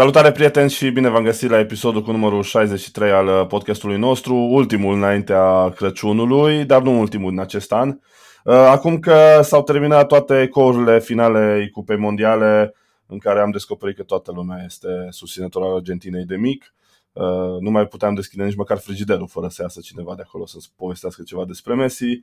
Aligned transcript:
Salutare 0.00 0.32
prieteni 0.32 0.70
și 0.70 0.90
bine 0.90 1.08
v-am 1.08 1.22
găsit 1.22 1.50
la 1.50 1.58
episodul 1.58 2.02
cu 2.02 2.10
numărul 2.10 2.42
63 2.42 3.10
al 3.10 3.26
uh, 3.26 3.46
podcastului 3.46 3.98
nostru, 3.98 4.34
ultimul 4.34 4.94
înaintea 4.94 5.72
Crăciunului, 5.76 6.64
dar 6.64 6.82
nu 6.82 6.98
ultimul 7.00 7.30
în 7.30 7.38
acest 7.38 7.72
an. 7.72 7.88
Uh, 7.88 8.54
acum 8.54 8.98
că 8.98 9.40
s-au 9.42 9.62
terminat 9.62 10.06
toate 10.06 10.40
ecourile 10.40 11.00
finale 11.00 11.68
Cupei 11.72 11.96
Mondiale, 11.96 12.74
în 13.06 13.18
care 13.18 13.40
am 13.40 13.50
descoperit 13.50 13.96
că 13.96 14.02
toată 14.02 14.32
lumea 14.34 14.62
este 14.64 14.88
susținător 15.10 15.62
al 15.62 15.74
Argentinei 15.74 16.24
de 16.24 16.36
mic, 16.36 16.74
uh, 17.12 17.58
nu 17.60 17.70
mai 17.70 17.86
puteam 17.86 18.14
deschide 18.14 18.44
nici 18.44 18.56
măcar 18.56 18.78
frigiderul 18.78 19.28
fără 19.28 19.48
să 19.48 19.62
iasă 19.62 19.80
cineva 19.82 20.14
de 20.14 20.22
acolo 20.24 20.46
să 20.46 20.58
povestească 20.76 21.22
ceva 21.22 21.44
despre 21.44 21.74
Messi. 21.74 22.22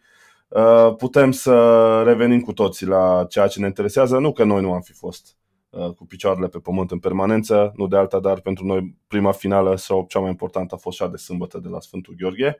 Putem 0.98 1.32
să 1.32 1.54
revenim 2.05 2.41
cu 2.41 2.54
toții 2.54 2.86
la 2.86 3.25
ceea 3.30 3.48
ce 3.48 3.59
ne 3.59 3.66
interesează, 3.66 4.18
nu 4.18 4.32
că 4.32 4.44
noi 4.44 4.62
nu 4.62 4.73
am 4.73 4.82
fi 4.82 4.94
fost 4.94 5.38
Uh, 5.38 5.46
cu 5.96 6.05
picioarele 6.05 6.48
pe 6.48 6.59
pământ 6.59 6.91
în 6.91 7.00
permanență, 7.00 7.71
nu 7.75 7.88
de 7.88 7.98
alta, 7.98 8.20
dar 8.20 8.39
pentru 8.39 8.66
noi 8.66 8.95
prima 9.08 9.31
finală 9.31 9.76
sau 9.76 10.05
cea 10.09 10.20
mai 10.20 10.30
importantă 10.30 10.76
a 10.76 10.77
fost 10.77 10.98
cea 10.98 11.08
de 11.08 11.17
sâmbătă 11.17 11.59
de 11.59 11.67
la 11.67 11.80
Sfântul 11.80 12.16
Gheorghe. 12.17 12.58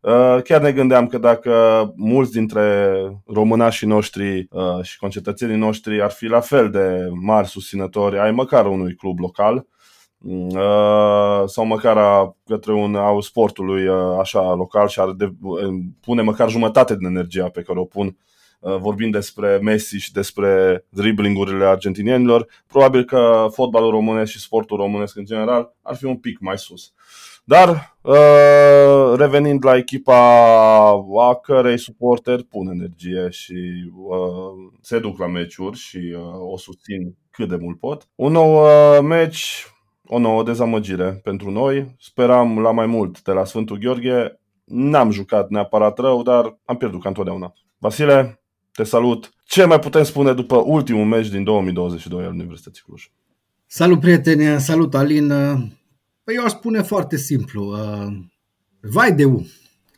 Uh, 0.00 0.42
chiar 0.44 0.60
ne 0.60 0.72
gândeam 0.72 1.06
că 1.06 1.18
dacă 1.18 1.52
mulți 1.96 2.32
dintre 2.32 2.96
românașii 3.26 3.86
noștri 3.86 4.46
uh, 4.50 4.82
și 4.82 4.98
concetățenii 4.98 5.56
noștri 5.56 6.02
ar 6.02 6.10
fi 6.10 6.26
la 6.26 6.40
fel 6.40 6.70
de 6.70 7.08
mari 7.10 7.48
susținători 7.48 8.18
ai 8.18 8.30
măcar 8.30 8.66
unui 8.66 8.94
club 8.94 9.18
local, 9.18 9.66
sau 11.46 11.64
măcar 11.64 11.96
a, 11.98 12.36
către 12.46 12.72
un 12.72 12.94
au 12.94 13.20
sportului 13.20 13.88
așa 14.20 14.54
local 14.54 14.88
și 14.88 15.00
ar 15.00 15.10
de, 15.10 15.32
pune 16.00 16.22
măcar 16.22 16.50
jumătate 16.50 16.96
din 16.96 17.06
energia 17.06 17.48
pe 17.48 17.62
care 17.62 17.78
o 17.78 17.84
pun 17.84 18.16
Uh, 18.62 18.76
vorbind 18.76 19.12
despre 19.12 19.58
Messi 19.62 19.96
și 19.96 20.12
despre 20.12 20.84
driblingurile 20.88 21.64
argentinienilor, 21.64 22.46
probabil 22.66 23.04
că 23.04 23.46
fotbalul 23.50 23.90
românesc 23.90 24.30
și 24.30 24.40
sportul 24.40 24.76
românesc 24.76 25.16
în 25.16 25.24
general 25.24 25.74
ar 25.82 25.96
fi 25.96 26.04
un 26.04 26.16
pic 26.16 26.38
mai 26.40 26.58
sus. 26.58 26.92
Dar, 27.44 27.96
uh, 28.00 29.12
revenind 29.16 29.64
la 29.64 29.76
echipa 29.76 30.88
a 31.18 31.34
cărei 31.42 31.78
suporteri 31.78 32.44
pun 32.44 32.68
energie 32.68 33.28
și 33.30 33.54
uh, 34.08 34.72
se 34.80 34.98
duc 34.98 35.18
la 35.18 35.26
meciuri 35.26 35.78
și 35.78 36.16
o 36.52 36.56
susțin 36.56 37.16
cât 37.30 37.48
de 37.48 37.56
mult 37.56 37.78
pot. 37.78 38.08
Un 38.14 38.32
nou 38.32 38.60
meci, 39.00 39.66
o 40.06 40.18
nouă 40.18 40.42
dezamăgire 40.42 41.20
pentru 41.22 41.50
noi. 41.50 41.94
Speram 41.98 42.58
la 42.58 42.70
mai 42.70 42.86
mult 42.86 43.22
de 43.22 43.32
la 43.32 43.44
Sfântul 43.44 43.78
Gheorghe. 43.78 44.40
N-am 44.64 45.10
jucat 45.10 45.48
neapărat 45.48 45.98
rău, 45.98 46.22
dar 46.22 46.58
am 46.64 46.76
pierdut 46.76 47.02
ca 47.02 47.08
întotdeauna. 47.08 47.52
Vasile, 47.78 48.41
te 48.72 48.82
salut! 48.84 49.32
Ce 49.44 49.64
mai 49.64 49.78
putem 49.78 50.02
spune 50.02 50.32
după 50.32 50.56
ultimul 50.56 51.04
meci 51.04 51.28
din 51.28 51.44
2022 51.44 52.24
al 52.24 52.32
Universității 52.32 52.82
Cluj? 52.82 53.10
Salut 53.66 54.00
prieteni, 54.00 54.60
salut 54.60 54.94
Alin! 54.94 55.28
Păi 56.24 56.34
eu 56.34 56.44
aș 56.44 56.50
spune 56.50 56.82
foarte 56.82 57.16
simplu, 57.16 57.66
uh, 57.66 58.12
vai 58.80 59.14
de 59.14 59.24
U! 59.24 59.46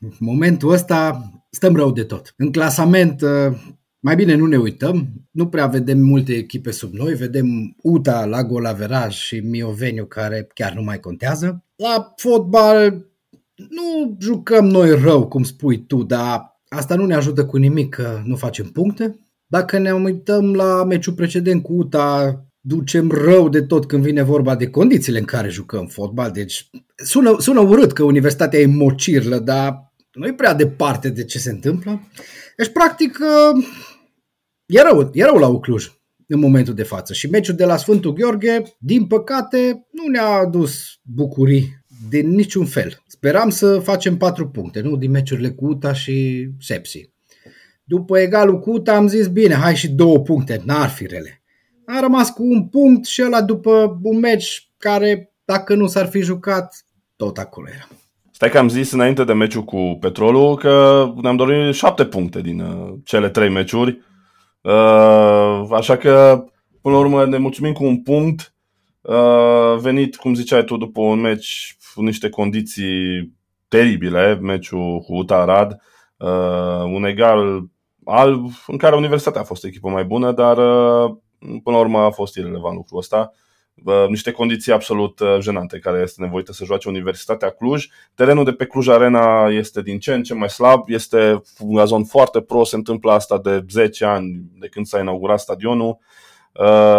În 0.01 0.11
momentul 0.19 0.73
ăsta 0.73 1.31
stăm 1.51 1.77
rău 1.77 1.93
de 1.93 2.05
tot. 2.05 2.35
În 2.37 2.53
clasament 2.53 3.21
uh, 3.21 3.57
mai 4.01 4.15
bine 4.15 4.35
nu 4.35 4.47
ne 4.47 4.57
uităm, 4.57 5.09
nu 5.31 5.49
prea 5.49 5.67
vedem 5.67 5.99
multe 5.99 6.35
echipe 6.35 6.71
sub 6.71 6.93
noi, 6.93 7.15
vedem 7.15 7.77
UTA 7.83 8.25
la 8.25 8.45
golaveraj 8.45 9.15
și 9.15 9.41
Mioveniu 9.41 10.05
care 10.05 10.49
chiar 10.55 10.73
nu 10.73 10.83
mai 10.83 11.01
contează. 11.01 11.65
La 11.77 12.13
fotbal 12.17 13.07
nu 13.55 14.17
jucăm 14.21 14.67
noi 14.67 15.01
rău, 15.01 15.29
cum 15.29 15.43
spui 15.43 15.87
tu, 15.87 16.03
dar 16.03 16.54
Asta 16.75 16.95
nu 16.95 17.07
ne 17.07 17.15
ajută 17.15 17.47
cu 17.47 17.57
nimic 17.57 17.95
că 17.95 18.23
nu 18.25 18.37
facem 18.37 18.67
puncte. 18.67 19.19
Dacă 19.47 19.79
ne 19.79 19.93
uităm 19.93 20.55
la 20.55 20.85
meciul 20.85 21.13
precedent 21.13 21.63
cu 21.63 21.73
UTA, 21.73 22.45
ducem 22.61 23.11
rău 23.11 23.49
de 23.49 23.63
tot 23.63 23.87
când 23.87 24.03
vine 24.03 24.23
vorba 24.23 24.57
de 24.57 24.71
condițiile 24.71 25.19
în 25.19 25.25
care 25.25 25.49
jucăm 25.49 25.87
fotbal. 25.87 26.31
Deci 26.31 26.71
sună, 26.97 27.37
sună 27.39 27.61
urât 27.61 27.93
că 27.93 28.03
universitatea 28.03 28.61
e 28.61 28.67
mocirlă, 28.67 29.39
dar 29.39 29.93
nu 30.13 30.27
e 30.27 30.33
prea 30.33 30.55
departe 30.55 31.09
de 31.09 31.25
ce 31.25 31.39
se 31.39 31.51
întâmplă. 31.51 32.01
Deci, 32.57 32.73
practic, 32.73 33.19
e 34.67 34.83
rău, 34.83 35.11
e 35.13 35.25
rău 35.25 35.37
la 35.37 35.49
Ucluj 35.49 35.93
în 36.27 36.39
momentul 36.39 36.75
de 36.75 36.83
față. 36.83 37.13
Și 37.13 37.31
meciul 37.31 37.55
de 37.55 37.65
la 37.65 37.77
Sfântul 37.77 38.13
Gheorghe, 38.13 38.63
din 38.79 39.07
păcate, 39.07 39.87
nu 39.91 40.09
ne-a 40.09 40.27
adus 40.27 41.01
bucurii 41.03 41.84
de 42.15 42.21
niciun 42.21 42.65
fel. 42.65 43.03
Speram 43.07 43.51
să 43.51 43.79
facem 43.79 44.17
patru 44.17 44.49
puncte, 44.49 44.81
nu? 44.81 44.97
Din 44.97 45.11
meciurile 45.11 45.51
cu 45.51 45.67
UTA 45.67 45.93
și 45.93 46.49
Sepsi. 46.61 47.11
După 47.85 48.19
egalul 48.19 48.59
cu 48.59 48.71
UTA 48.71 48.97
am 48.97 49.07
zis, 49.07 49.27
bine, 49.27 49.55
hai 49.55 49.77
și 49.77 49.89
două 49.89 50.19
puncte, 50.19 50.63
n-ar 50.65 50.89
fi 50.89 51.07
rele. 51.07 51.43
Am 51.87 52.01
rămas 52.01 52.31
cu 52.31 52.43
un 52.43 52.69
punct 52.69 53.05
și 53.05 53.23
ăla 53.27 53.43
după 53.43 53.99
un 54.03 54.19
meci 54.19 54.71
care, 54.79 55.33
dacă 55.45 55.75
nu 55.75 55.87
s-ar 55.87 56.07
fi 56.07 56.21
jucat, 56.21 56.85
tot 57.17 57.39
acolo 57.39 57.67
era. 57.75 57.89
Stai 58.31 58.51
că 58.51 58.59
am 58.59 58.69
zis 58.69 58.93
înainte 58.93 59.25
de 59.25 59.33
meciul 59.33 59.65
cu 59.65 59.97
Petrolul 60.01 60.57
că 60.57 61.07
ne-am 61.23 61.37
dorit 61.37 61.75
șapte 61.75 62.05
puncte 62.05 62.41
din 62.41 62.61
uh, 62.61 62.95
cele 63.05 63.29
trei 63.29 63.49
meciuri. 63.49 64.01
Uh, 64.61 65.67
așa 65.71 65.97
că, 65.97 66.45
până 66.81 66.95
la 66.95 67.01
urmă, 67.01 67.27
ne 67.27 67.39
mulțumim 67.39 67.73
cu 67.73 67.85
un 67.85 68.03
punct 68.03 68.55
uh, 69.01 69.79
venit, 69.81 70.17
cum 70.17 70.35
ziceai 70.35 70.65
tu, 70.65 70.77
după 70.77 71.01
un 71.01 71.21
meci 71.21 71.77
niște 72.03 72.29
condiții 72.29 73.33
teribile, 73.69 74.35
meciul 74.35 75.01
cu 75.01 75.17
UTA 75.17 75.37
Arad, 75.37 75.81
uh, 76.17 76.85
un 76.93 77.05
egal 77.05 77.63
alb, 78.05 78.51
în 78.67 78.77
care 78.77 78.97
Universitatea 78.97 79.41
a 79.41 79.45
fost 79.45 79.65
echipă 79.65 79.89
mai 79.89 80.05
bună, 80.05 80.33
dar 80.33 80.57
uh, 80.57 81.17
până 81.39 81.77
la 81.77 81.79
urmă 81.79 81.99
a 81.99 82.11
fost 82.11 82.37
irrelevant 82.37 82.77
lucrul 82.77 82.99
ăsta. 82.99 83.33
Uh, 83.85 84.05
niște 84.09 84.31
condiții 84.31 84.73
absolut 84.73 85.21
uh, 85.21 85.37
jenante 85.41 85.79
care 85.79 86.01
este 86.03 86.23
nevoită 86.23 86.53
să 86.53 86.65
joace 86.65 86.89
Universitatea 86.89 87.51
Cluj. 87.51 87.87
Terenul 88.15 88.45
de 88.45 88.53
pe 88.53 88.67
Cluj 88.67 88.89
Arena 88.89 89.49
este 89.49 89.83
din 89.83 89.99
ce 89.99 90.15
în 90.15 90.23
ce 90.23 90.35
mai 90.35 90.51
slab, 90.51 90.89
este 90.89 91.43
un 91.59 91.75
gazon 91.75 92.05
foarte 92.05 92.41
pro, 92.41 92.65
se 92.65 92.77
întâmplă 92.77 93.13
asta 93.13 93.39
de 93.39 93.65
10 93.71 94.05
ani 94.05 94.43
de 94.59 94.69
când 94.69 94.87
s-a 94.87 95.01
inaugurat 95.01 95.41
stadionul. 95.41 95.89
Uh, 95.89 96.24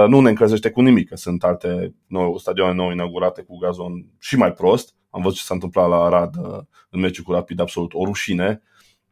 nu 0.08 0.20
ne 0.20 0.30
încălzește 0.30 0.70
cu 0.70 0.82
nimic, 0.82 1.10
că 1.10 1.16
sunt 1.16 1.44
alte 1.44 1.96
nou, 2.08 2.38
stadioane 2.38 2.74
nou 2.74 2.92
inaugurate 2.92 3.42
cu 3.42 3.58
gazon 3.58 4.06
și 4.20 4.38
mai 4.38 4.54
prost. 4.54 4.96
Am 5.10 5.22
văzut 5.22 5.38
ce 5.38 5.44
s-a 5.44 5.54
întâmplat 5.54 5.90
la 5.90 6.04
Arad 6.04 6.36
uh, 6.38 6.60
în 6.90 7.00
meciul 7.00 7.24
cu 7.24 7.32
Rapid, 7.32 7.60
absolut 7.60 7.94
o 7.94 8.06
rușine. 8.06 8.62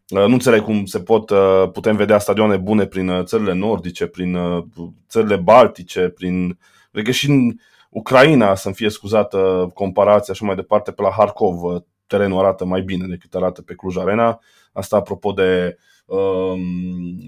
Uh, 0.10 0.26
nu 0.26 0.34
înțeleg 0.34 0.62
cum 0.62 0.86
se 0.86 1.00
pot, 1.00 1.30
uh, 1.30 1.70
putem 1.72 1.96
vedea 1.96 2.20
stadioane 2.20 2.58
bune 2.58 2.86
prin 2.86 3.10
uh, 3.10 3.24
țările 3.24 3.54
nordice, 3.54 4.06
prin 4.06 4.36
uh, 4.36 4.64
țările 5.10 5.36
baltice, 5.36 6.08
prin... 6.08 6.60
Cred 6.92 7.06
că 7.06 7.12
și 7.12 7.30
în 7.30 7.54
Ucraina, 7.90 8.56
să-mi 8.56 8.76
fie 8.76 8.90
scuzată 8.90 9.72
comparația 9.74 10.34
așa 10.34 10.46
mai 10.46 10.56
departe, 10.56 10.92
pe 10.92 11.02
la 11.02 11.10
Harkov 11.10 11.64
uh, 11.64 11.82
terenul 12.16 12.40
arată 12.40 12.66
mai 12.66 12.82
bine 12.82 13.08
decât 13.08 13.36
arată 13.36 13.62
pe 13.62 13.74
Cluj 13.74 13.98
Arena. 13.98 14.40
Asta 14.74 14.96
apropo 14.96 15.32
de 15.32 15.78
uh, 15.78 15.94
Um, 16.06 16.60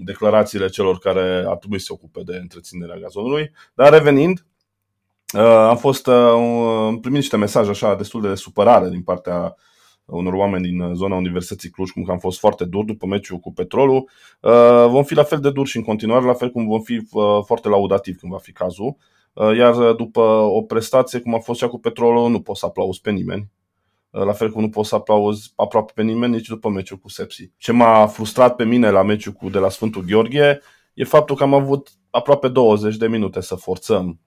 declarațiile 0.04 0.68
celor 0.68 0.98
care 0.98 1.44
ar 1.46 1.56
trebui 1.56 1.78
să 1.78 1.84
se 1.84 1.92
ocupe 1.92 2.22
de 2.24 2.36
întreținerea 2.36 2.96
gazonului. 2.96 3.50
Dar 3.74 3.92
revenind, 3.92 4.46
uh, 5.34 5.40
am 5.42 5.76
fost 5.76 6.06
uh, 6.06 6.14
am 6.14 7.00
primit 7.00 7.18
niște 7.18 7.36
mesaje 7.36 7.70
așa 7.70 7.94
destul 7.94 8.20
de 8.20 8.34
supărare 8.34 8.88
din 8.88 9.02
partea 9.02 9.56
unor 10.04 10.32
oameni 10.32 10.62
din 10.62 10.94
zona 10.94 11.16
Universității 11.16 11.70
Cluj, 11.70 11.90
cum 11.90 12.02
că 12.02 12.10
am 12.10 12.18
fost 12.18 12.38
foarte 12.38 12.64
dur 12.64 12.84
după 12.84 13.06
meciul 13.06 13.38
cu 13.38 13.52
Petrolul. 13.52 14.08
Uh, 14.40 14.86
vom 14.88 15.04
fi 15.04 15.14
la 15.14 15.22
fel 15.22 15.40
de 15.40 15.50
dur 15.50 15.66
și 15.66 15.76
în 15.76 15.82
continuare, 15.82 16.24
la 16.24 16.34
fel 16.34 16.50
cum 16.50 16.66
vom 16.66 16.80
fi 16.80 17.08
foarte 17.44 17.68
laudativ 17.68 18.16
când 18.16 18.32
va 18.32 18.38
fi 18.38 18.52
cazul. 18.52 18.96
Iar 19.56 19.92
după 19.92 20.20
o 20.30 20.62
prestație 20.62 21.20
cum 21.20 21.34
a 21.34 21.38
fost 21.38 21.58
cea 21.58 21.68
cu 21.68 21.78
Petrolul, 21.78 22.30
nu 22.30 22.40
pot 22.40 22.56
să 22.56 22.66
aplauz 22.66 22.98
pe 22.98 23.10
nimeni. 23.10 23.50
La 24.24 24.32
fel 24.32 24.50
cum 24.50 24.60
nu 24.60 24.68
pot 24.68 24.84
să 24.84 24.94
aplauzi 24.94 25.52
aproape 25.56 25.92
pe 25.94 26.02
nimeni 26.02 26.34
nici 26.34 26.48
după 26.48 26.68
meciul 26.68 26.96
cu 26.96 27.08
Sepsi. 27.08 27.52
Ce 27.56 27.72
m-a 27.72 28.06
frustrat 28.06 28.56
pe 28.56 28.64
mine 28.64 28.90
la 28.90 29.02
meciul 29.02 29.32
cu 29.32 29.48
de 29.48 29.58
la 29.58 29.68
Sfântul 29.68 30.04
Gheorghe 30.04 30.60
e 30.94 31.04
faptul 31.04 31.36
că 31.36 31.42
am 31.42 31.54
avut 31.54 31.90
aproape 32.10 32.48
20 32.48 32.96
de 32.96 33.08
minute 33.08 33.40
să 33.40 33.54
forțăm 33.54 34.20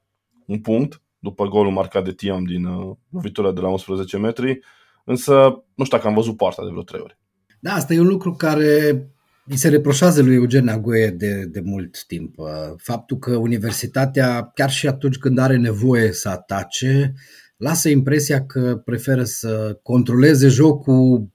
un 0.45 0.59
punct 0.59 1.01
după 1.19 1.47
golul 1.47 1.71
marcat 1.71 2.03
de 2.03 2.11
Tiam 2.11 2.43
din 2.43 2.65
uh, 2.65 2.95
lovitura 3.09 3.51
de 3.51 3.59
la 3.59 3.67
11 3.67 4.17
metri, 4.17 4.59
însă 5.03 5.33
nu 5.75 5.83
știu 5.83 5.97
dacă 5.97 6.07
am 6.07 6.13
văzut 6.13 6.37
poarta 6.37 6.63
de 6.63 6.69
vreo 6.69 6.83
3 6.83 7.01
ori. 7.01 7.17
Da, 7.59 7.73
asta 7.73 7.93
e 7.93 7.99
un 7.99 8.07
lucru 8.07 8.33
care 8.33 9.07
îi 9.45 9.57
se 9.57 9.69
reproșează 9.69 10.21
lui 10.21 10.35
Eugen 10.35 10.67
Agoe 10.67 11.09
de, 11.09 11.45
de 11.45 11.59
mult 11.59 12.05
timp. 12.05 12.37
Uh, 12.37 12.47
faptul 12.77 13.17
că 13.17 13.35
universitatea, 13.35 14.51
chiar 14.53 14.69
și 14.69 14.87
atunci 14.87 15.17
când 15.17 15.37
are 15.37 15.57
nevoie 15.57 16.11
să 16.11 16.29
atace, 16.29 17.13
lasă 17.59 17.89
impresia 17.89 18.45
că 18.45 18.81
preferă 18.85 19.23
să 19.23 19.79
controleze 19.83 20.47
jocul 20.47 21.27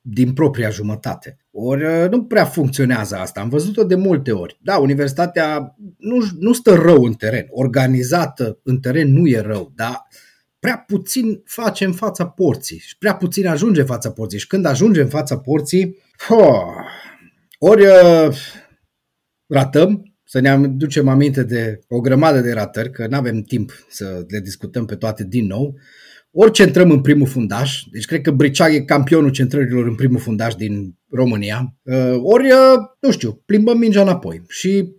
din 0.00 0.32
propria 0.32 0.70
jumătate. 0.70 1.38
Ori 1.50 1.84
uh, 1.84 2.10
nu 2.10 2.24
prea 2.24 2.44
funcționează 2.44 3.16
asta. 3.16 3.40
Am 3.40 3.48
văzut-o 3.48 3.84
de 3.84 3.94
multe 3.94 4.32
ori. 4.32 4.58
Da, 4.62 4.78
universitatea 4.78 5.76
nu, 5.98 6.16
nu 6.38 6.52
stă 6.52 6.74
rău 6.74 7.04
în 7.04 7.12
teren. 7.12 7.46
Organizată 7.50 8.58
în 8.62 8.78
teren 8.78 9.12
nu 9.12 9.28
e 9.28 9.40
rău, 9.40 9.72
dar 9.74 10.06
prea 10.58 10.84
puțin 10.86 11.42
face 11.44 11.84
în 11.84 11.92
fața 11.92 12.26
porții 12.26 12.78
și 12.78 12.98
prea 12.98 13.16
puțin 13.16 13.46
ajunge 13.46 13.80
în 13.80 13.86
fața 13.86 14.10
porții. 14.10 14.38
Și 14.38 14.46
când 14.46 14.66
ajunge 14.66 15.00
în 15.00 15.08
fața 15.08 15.38
porții, 15.38 15.96
oh, 16.28 16.62
ori 17.58 17.86
uh, 17.86 18.36
ratăm 19.46 20.09
să 20.30 20.40
ne 20.40 20.48
aducem 20.48 21.08
aminte 21.08 21.42
de 21.42 21.80
o 21.88 22.00
grămadă 22.00 22.40
de 22.40 22.52
ratări, 22.52 22.90
că 22.90 23.06
nu 23.06 23.16
avem 23.16 23.40
timp 23.40 23.72
să 23.88 24.24
le 24.28 24.40
discutăm 24.40 24.84
pe 24.84 24.94
toate 24.94 25.24
din 25.24 25.46
nou. 25.46 25.74
Ori 26.30 26.52
centrăm 26.52 26.90
în 26.90 27.00
primul 27.00 27.26
fundaș, 27.26 27.82
deci 27.92 28.04
cred 28.04 28.20
că 28.20 28.30
Briceag 28.30 28.74
e 28.74 28.80
campionul 28.80 29.30
centrărilor 29.30 29.86
în 29.86 29.94
primul 29.94 30.18
fundaș 30.18 30.54
din 30.54 30.98
România, 31.10 31.74
uh, 31.82 32.14
ori, 32.22 32.50
uh, 32.50 32.78
nu 33.00 33.10
știu, 33.10 33.42
plimbăm 33.46 33.78
mingea 33.78 34.00
înapoi. 34.02 34.42
Și 34.48 34.92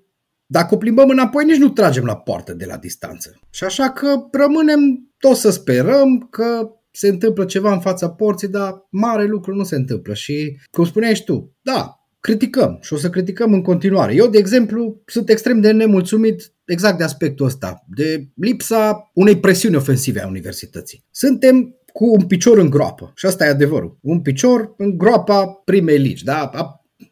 dacă 0.45 0.73
o 0.73 0.77
plimbăm 0.77 1.09
înapoi, 1.09 1.45
nici 1.45 1.57
nu 1.57 1.69
tragem 1.69 2.05
la 2.05 2.15
poartă 2.15 2.53
de 2.53 2.65
la 2.65 2.77
distanță. 2.77 3.39
Și 3.49 3.63
așa 3.63 3.89
că 3.89 4.07
rămânem 4.31 4.79
tot 5.17 5.35
să 5.35 5.49
sperăm 5.49 6.27
că 6.31 6.69
se 6.91 7.07
întâmplă 7.07 7.45
ceva 7.45 7.73
în 7.73 7.79
fața 7.79 8.09
porții, 8.09 8.47
dar 8.47 8.87
mare 8.89 9.25
lucru 9.25 9.55
nu 9.55 9.63
se 9.63 9.75
întâmplă. 9.75 10.13
Și, 10.13 10.57
cum 10.71 10.85
spuneai 10.85 11.15
și 11.15 11.23
tu, 11.23 11.55
da, 11.61 12.00
criticăm 12.21 12.77
și 12.81 12.93
o 12.93 12.97
să 12.97 13.09
criticăm 13.09 13.53
în 13.53 13.61
continuare. 13.61 14.15
Eu, 14.15 14.27
de 14.27 14.37
exemplu, 14.37 15.01
sunt 15.05 15.29
extrem 15.29 15.61
de 15.61 15.71
nemulțumit 15.71 16.53
exact 16.65 16.97
de 16.97 17.03
aspectul 17.03 17.45
ăsta, 17.45 17.83
de 17.95 18.27
lipsa 18.35 19.11
unei 19.13 19.37
presiuni 19.37 19.75
ofensive 19.75 20.21
a 20.21 20.27
universității. 20.27 21.05
Suntem 21.11 21.75
cu 21.93 22.05
un 22.05 22.27
picior 22.27 22.57
în 22.57 22.69
groapă 22.69 23.11
și 23.15 23.25
asta 23.25 23.45
e 23.45 23.49
adevărul. 23.49 23.97
Un 24.01 24.21
picior 24.21 24.73
în 24.77 24.97
groapa 24.97 25.61
primei 25.65 25.97
ligi. 25.97 26.23
Da? 26.23 26.49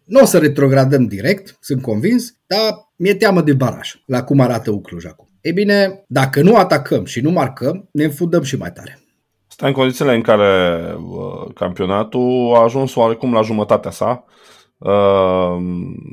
Nu 0.06 0.22
o 0.22 0.26
să 0.26 0.38
retrogradăm 0.38 1.06
direct, 1.06 1.58
sunt 1.60 1.82
convins, 1.82 2.34
dar 2.48 2.92
mi-e 2.96 3.16
teamă 3.16 3.42
de 3.42 3.54
baraj, 3.54 3.94
la 4.06 4.24
cum 4.24 4.40
arată 4.40 4.72
Ucluj 4.72 5.06
acum. 5.06 5.28
Ei 5.42 5.54
bine, 5.54 6.04
dacă 6.08 6.42
nu 6.42 6.56
atacăm 6.56 7.06
și 7.06 7.22
nu 7.22 7.32
marcăm, 7.32 7.90
ne 7.92 8.04
înfundăm 8.04 8.42
și 8.42 8.58
mai 8.58 8.72
tare. 8.72 9.00
Asta 9.50 9.68
în 9.68 9.74
condițiile 9.74 10.16
în 10.16 10.22
care 10.22 10.80
uh, 10.94 11.54
campionatul 11.56 12.54
a 12.56 12.64
ajuns 12.64 12.96
oarecum 12.96 13.34
la 13.34 13.42
jumătatea 13.42 13.92
sa. 13.92 14.26
Uh, 14.80 15.58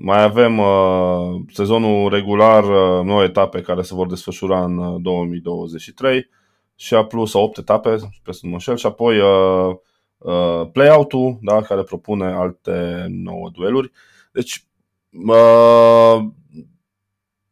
mai 0.03 0.23
avem 0.23 0.59
uh, 0.59 1.41
sezonul 1.53 2.11
regular, 2.11 2.65
uh, 2.65 3.05
9 3.05 3.23
etape 3.23 3.61
care 3.61 3.83
se 3.83 3.95
vor 3.95 4.07
desfășura 4.07 4.65
în 4.65 4.79
uh, 4.79 5.01
2023 5.01 6.29
și 6.75 6.95
a 6.95 7.05
plus 7.05 7.33
8 7.33 7.59
etape, 7.59 7.97
sper 7.97 8.35
să 8.35 8.41
nu 8.43 8.49
mă 8.49 8.55
înșel, 8.55 8.77
și 8.77 8.87
apoi 8.87 9.19
uh, 9.19 9.75
uh, 10.19 10.69
play-out-ul, 10.73 11.39
da, 11.41 11.63
care 11.63 11.83
propune 11.83 12.25
alte 12.25 13.07
9 13.09 13.51
dueluri. 13.53 13.91
Deci, 14.33 14.65
uh, 15.13 16.25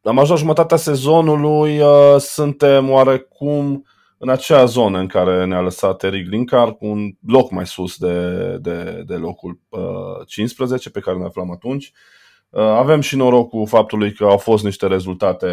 la 0.01 0.11
major 0.11 0.37
jumătatea 0.37 0.77
sezonului 0.77 1.79
uh, 1.79 2.15
suntem 2.17 2.89
oarecum 2.89 3.85
în 4.17 4.29
acea 4.29 4.65
zonă 4.65 4.99
în 4.99 5.07
care 5.07 5.45
ne-a 5.45 5.61
lăsat 5.61 6.03
Eric 6.03 6.29
Linkar 6.29 6.73
cu 6.73 6.85
un 6.85 7.11
loc 7.27 7.51
mai 7.51 7.67
sus 7.67 7.97
de, 7.97 8.57
de, 8.61 9.03
de 9.05 9.15
locul 9.15 9.59
uh, 9.69 10.27
15 10.27 10.89
pe 10.89 10.99
care 10.99 11.17
ne 11.17 11.25
aflam 11.25 11.51
atunci. 11.51 11.91
Uh, 12.49 12.61
avem 12.61 13.01
și 13.01 13.15
norocul 13.15 13.67
faptului 13.67 14.13
că 14.13 14.23
au 14.23 14.37
fost 14.37 14.63
niște 14.63 14.87
rezultate 14.87 15.47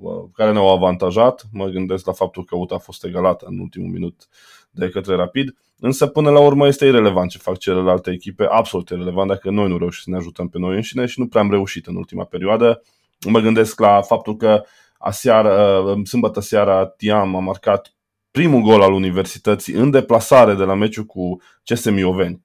uh, 0.00 0.12
care 0.34 0.52
ne-au 0.52 0.72
avantajat. 0.72 1.44
Mă 1.52 1.66
gândesc 1.66 2.06
la 2.06 2.12
faptul 2.12 2.44
că 2.44 2.56
UTA 2.56 2.74
a 2.74 2.78
fost 2.78 3.04
egalată 3.04 3.46
în 3.48 3.58
ultimul 3.58 3.88
minut 3.88 4.28
de 4.70 4.88
către 4.88 5.14
Rapid. 5.14 5.56
Însă 5.78 6.06
până 6.06 6.30
la 6.30 6.40
urmă 6.40 6.66
este 6.66 6.86
irrelevant 6.86 7.30
ce 7.30 7.38
fac 7.38 7.58
celelalte 7.58 8.10
echipe, 8.10 8.46
absolut 8.50 8.88
irrelevant 8.88 9.28
dacă 9.28 9.50
noi 9.50 9.68
nu 9.68 9.78
reușim 9.78 10.02
să 10.02 10.10
ne 10.10 10.16
ajutăm 10.16 10.48
pe 10.48 10.58
noi 10.58 10.74
înșine 10.74 11.06
și 11.06 11.20
nu 11.20 11.26
prea 11.26 11.42
am 11.42 11.50
reușit 11.50 11.86
în 11.86 11.96
ultima 11.96 12.24
perioadă. 12.24 12.82
Mă 13.26 13.40
gândesc 13.40 13.80
la 13.80 14.00
faptul 14.02 14.36
că 14.36 14.62
aseară, 15.02 15.78
uh, 15.78 16.06
sâmbătă 16.06 16.40
seara, 16.40 16.86
Tiam 16.86 17.36
a 17.36 17.40
marcat 17.40 17.94
primul 18.30 18.60
gol 18.60 18.82
al 18.82 18.92
universității 18.92 19.74
în 19.74 19.90
deplasare 19.90 20.54
de 20.54 20.64
la 20.64 20.74
meciul 20.74 21.04
cu 21.04 21.40
CSM 21.64 21.96
Ioveni. 21.96 22.44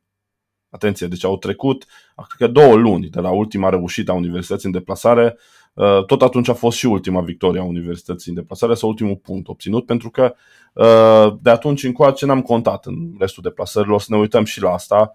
Atenție, 0.69 1.07
deci 1.07 1.23
au 1.23 1.37
trecut, 1.37 1.85
cred 2.27 2.49
că 2.49 2.59
două 2.59 2.75
luni 2.75 3.09
de 3.09 3.19
la 3.19 3.31
ultima 3.31 3.69
reușită 3.69 4.11
a 4.11 4.15
universității 4.15 4.67
în 4.67 4.73
deplasare. 4.73 5.37
Uh, 5.75 6.05
tot 6.05 6.21
atunci 6.21 6.49
a 6.49 6.53
fost 6.53 6.77
și 6.77 6.85
ultima 6.85 7.21
victorie 7.21 7.59
a 7.59 7.63
universității 7.63 8.31
în 8.31 8.37
deplasare 8.37 8.73
sau 8.73 8.89
ultimul 8.89 9.15
punct 9.15 9.47
obținut, 9.47 9.85
pentru 9.85 10.09
că 10.09 10.35
uh, 10.73 11.33
de 11.41 11.49
atunci 11.49 11.83
încoace 11.83 12.25
n-am 12.25 12.41
contat 12.41 12.85
în 12.85 12.95
restul 13.19 13.43
deplasărilor, 13.43 13.99
să 13.99 14.07
ne 14.09 14.17
uităm 14.17 14.43
și 14.43 14.61
la 14.61 14.69
asta. 14.69 15.13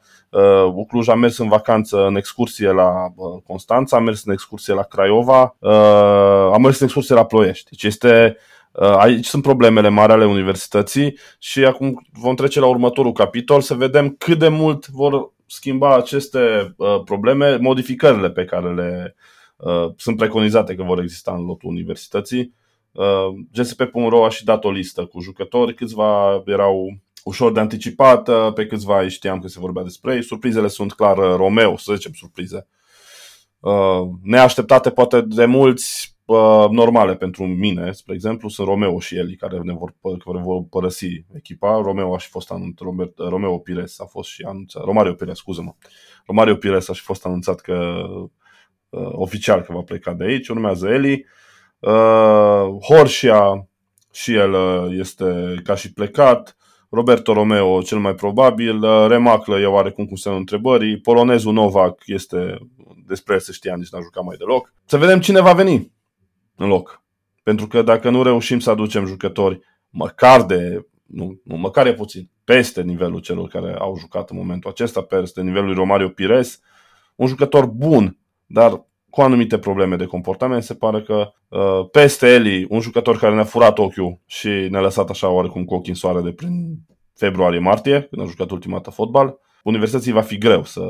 Ucluj 0.75 1.09
a 1.09 1.15
mers 1.15 1.39
în 1.39 1.49
vacanță 1.49 2.07
în 2.07 2.17
excursie 2.17 2.73
la 2.73 3.13
Constanța, 3.47 3.97
a 3.97 4.01
mers 4.01 4.25
în 4.25 4.33
excursie 4.33 4.75
la 4.75 4.83
Craiova, 4.83 5.57
a 6.53 6.57
mers 6.59 6.79
în 6.79 6.85
excursie 6.85 7.15
la 7.15 7.25
Ploiești. 7.25 7.71
Deci 7.71 7.83
este 7.83 8.37
Uh, 8.73 8.95
aici 8.97 9.27
sunt 9.27 9.43
problemele 9.43 9.89
mari 9.89 10.13
ale 10.13 10.27
universității 10.27 11.19
și 11.39 11.65
acum 11.65 12.07
vom 12.13 12.35
trece 12.35 12.61
la 12.61 12.67
următorul 12.67 13.13
capitol 13.13 13.61
să 13.61 13.75
vedem 13.75 14.15
cât 14.19 14.39
de 14.39 14.49
mult 14.49 14.89
vor 14.89 15.33
schimba 15.47 15.97
aceste 15.97 16.75
uh, 16.77 17.01
probleme, 17.05 17.57
modificările 17.57 18.31
pe 18.31 18.45
care 18.45 18.75
le 18.75 19.15
uh, 19.17 19.40
sunt 19.97 20.17
preconizate 20.17 20.75
că 20.75 20.83
vor 20.83 21.01
exista 21.01 21.35
în 21.35 21.45
lotul 21.45 21.69
universității. 21.69 22.55
GSP.ro 23.53 24.25
a 24.25 24.29
și 24.29 24.45
dat 24.45 24.65
o 24.65 24.71
listă 24.71 25.05
cu 25.05 25.21
jucători, 25.21 25.75
câțiva 25.75 26.43
erau 26.47 26.97
ușor 27.25 27.53
de 27.53 27.61
anticipat, 27.61 28.53
pe 28.55 28.67
câțiva 28.67 29.09
știam 29.09 29.41
că 29.41 29.49
se 29.49 29.61
vorbea 29.61 29.83
despre 29.83 30.15
ei. 30.15 30.23
Surprizele 30.23 30.69
sunt 30.69 30.93
clar 30.93 31.17
Romeo, 31.17 31.77
să 31.77 31.95
zicem 31.95 32.13
surprize. 32.13 32.67
Neașteptate 34.23 34.91
poate 34.91 35.21
de 35.21 35.45
mulți, 35.45 36.19
normale 36.71 37.17
pentru 37.17 37.47
mine, 37.47 37.93
spre 37.93 38.15
exemplu, 38.15 38.49
sunt 38.49 38.67
Romeo 38.67 38.99
și 38.99 39.17
Eli 39.17 39.37
care 39.37 39.59
ne 39.59 39.73
vor, 39.73 39.95
care 40.03 40.39
vor 40.43 40.65
părăsi 40.71 41.25
echipa. 41.35 41.81
Romeo 41.83 42.15
a 42.15 42.19
și 42.19 42.29
fost 42.29 42.51
anunțat, 42.51 42.87
Romeo 43.17 43.59
Pires 43.59 44.01
a 44.01 44.05
fost 44.05 44.31
și 44.31 44.43
anunțat, 44.43 44.85
Romario 44.85 45.13
Pires, 45.13 45.37
scuză-mă. 45.37 45.75
Romario 46.27 46.55
Pires 46.55 46.89
a 46.89 46.93
și 46.93 47.03
fost 47.03 47.27
anunțat 47.27 47.61
că 47.61 48.05
uh, 48.91 49.09
oficial 49.13 49.61
că 49.61 49.73
va 49.73 49.81
pleca 49.81 50.13
de 50.13 50.25
aici. 50.25 50.49
Urmează 50.49 50.89
Eli. 50.89 51.27
Uh, 51.79 52.67
Horșia 52.83 53.69
și 54.13 54.35
el 54.35 54.53
uh, 54.53 54.87
este 54.99 55.55
ca 55.65 55.75
și 55.75 55.93
plecat. 55.93 56.55
Roberto 56.91 57.33
Romeo 57.33 57.83
cel 57.83 57.99
mai 57.99 58.15
probabil, 58.15 58.83
uh, 58.83 59.07
Remaclă 59.09 59.59
e 59.59 59.67
oarecum 59.67 60.07
cu 60.07 60.17
semnul 60.17 60.41
întrebării, 60.41 61.01
polonezul 61.01 61.53
Novak 61.53 62.03
este 62.07 62.59
despre 63.07 63.35
el 63.35 63.41
se 63.41 63.53
știa, 63.53 63.77
nici 63.77 63.89
n-a 63.89 64.01
jucat 64.01 64.25
mai 64.25 64.37
deloc. 64.37 64.73
Să 64.85 64.97
vedem 64.97 65.21
cine 65.21 65.41
va 65.41 65.53
veni 65.53 65.93
în 66.57 66.69
loc. 66.69 67.03
Pentru 67.43 67.67
că 67.67 67.83
dacă 67.83 68.11
nu 68.11 68.23
reușim 68.23 68.59
să 68.59 68.71
aducem 68.71 69.07
jucători 69.07 69.61
măcar 69.91 70.43
de, 70.43 70.87
nu, 71.07 71.41
nu 71.45 71.57
măcar 71.57 71.87
e 71.87 71.95
puțin, 71.95 72.31
peste 72.45 72.83
nivelul 72.83 73.21
celor 73.21 73.49
care 73.49 73.75
au 73.79 73.97
jucat 73.99 74.31
în 74.31 74.37
momentul 74.37 74.71
acesta, 74.71 75.03
peste 75.03 75.43
nivelul 75.43 75.67
lui 75.67 75.75
Romario 75.75 76.09
Pires, 76.09 76.61
un 77.15 77.27
jucător 77.27 77.67
bun, 77.67 78.19
dar 78.53 78.87
cu 79.11 79.21
anumite 79.21 79.59
probleme 79.59 79.97
de 79.97 80.05
comportament, 80.05 80.63
se 80.63 80.75
pare 80.75 81.03
că 81.03 81.33
uh, 81.49 81.89
peste 81.93 82.27
Eli, 82.27 82.67
un 82.69 82.81
jucător 82.81 83.19
care 83.19 83.35
ne-a 83.35 83.45
furat 83.45 83.79
ochiul 83.79 84.21
și 84.27 84.49
ne-a 84.49 84.81
lăsat 84.81 85.11
așa 85.11 85.29
oarecum 85.29 85.65
cu 85.65 85.75
ochii 85.75 85.91
în 85.91 85.97
soare 85.97 86.21
de 86.21 86.33
prin 86.33 86.79
februarie-martie, 87.15 88.03
când 88.03 88.23
a 88.23 88.31
jucat 88.31 88.51
ultima 88.51 88.77
dată 88.77 88.91
fotbal, 88.91 89.39
universității 89.63 90.13
va 90.13 90.21
fi 90.21 90.39
greu 90.39 90.65
să, 90.65 90.83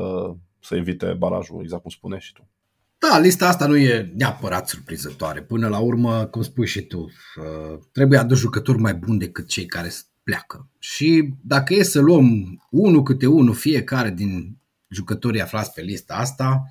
să 0.59 0.75
evite 0.75 1.05
barajul, 1.05 1.59
exact 1.61 1.81
cum 1.81 1.91
spuneai 1.91 2.19
și 2.19 2.33
tu. 2.33 2.47
Da, 2.97 3.19
lista 3.19 3.47
asta 3.47 3.67
nu 3.67 3.77
e 3.77 4.11
neapărat 4.15 4.67
surprinzătoare. 4.67 5.41
Până 5.41 5.67
la 5.67 5.79
urmă, 5.79 6.25
cum 6.25 6.41
spui 6.41 6.67
și 6.67 6.81
tu, 6.81 6.99
uh, 6.99 7.79
trebuie 7.91 8.19
adus 8.19 8.39
jucători 8.39 8.77
mai 8.77 8.93
buni 8.93 9.19
decât 9.19 9.47
cei 9.47 9.65
care 9.65 9.91
pleacă. 10.23 10.69
Și 10.79 11.33
dacă 11.43 11.73
e 11.73 11.83
să 11.83 11.99
luăm 11.99 12.59
unul 12.69 13.03
câte 13.03 13.27
unul 13.27 13.53
fiecare 13.53 14.09
din 14.09 14.57
jucătorii 14.87 15.41
aflați 15.41 15.73
pe 15.73 15.81
lista 15.81 16.13
asta, 16.13 16.63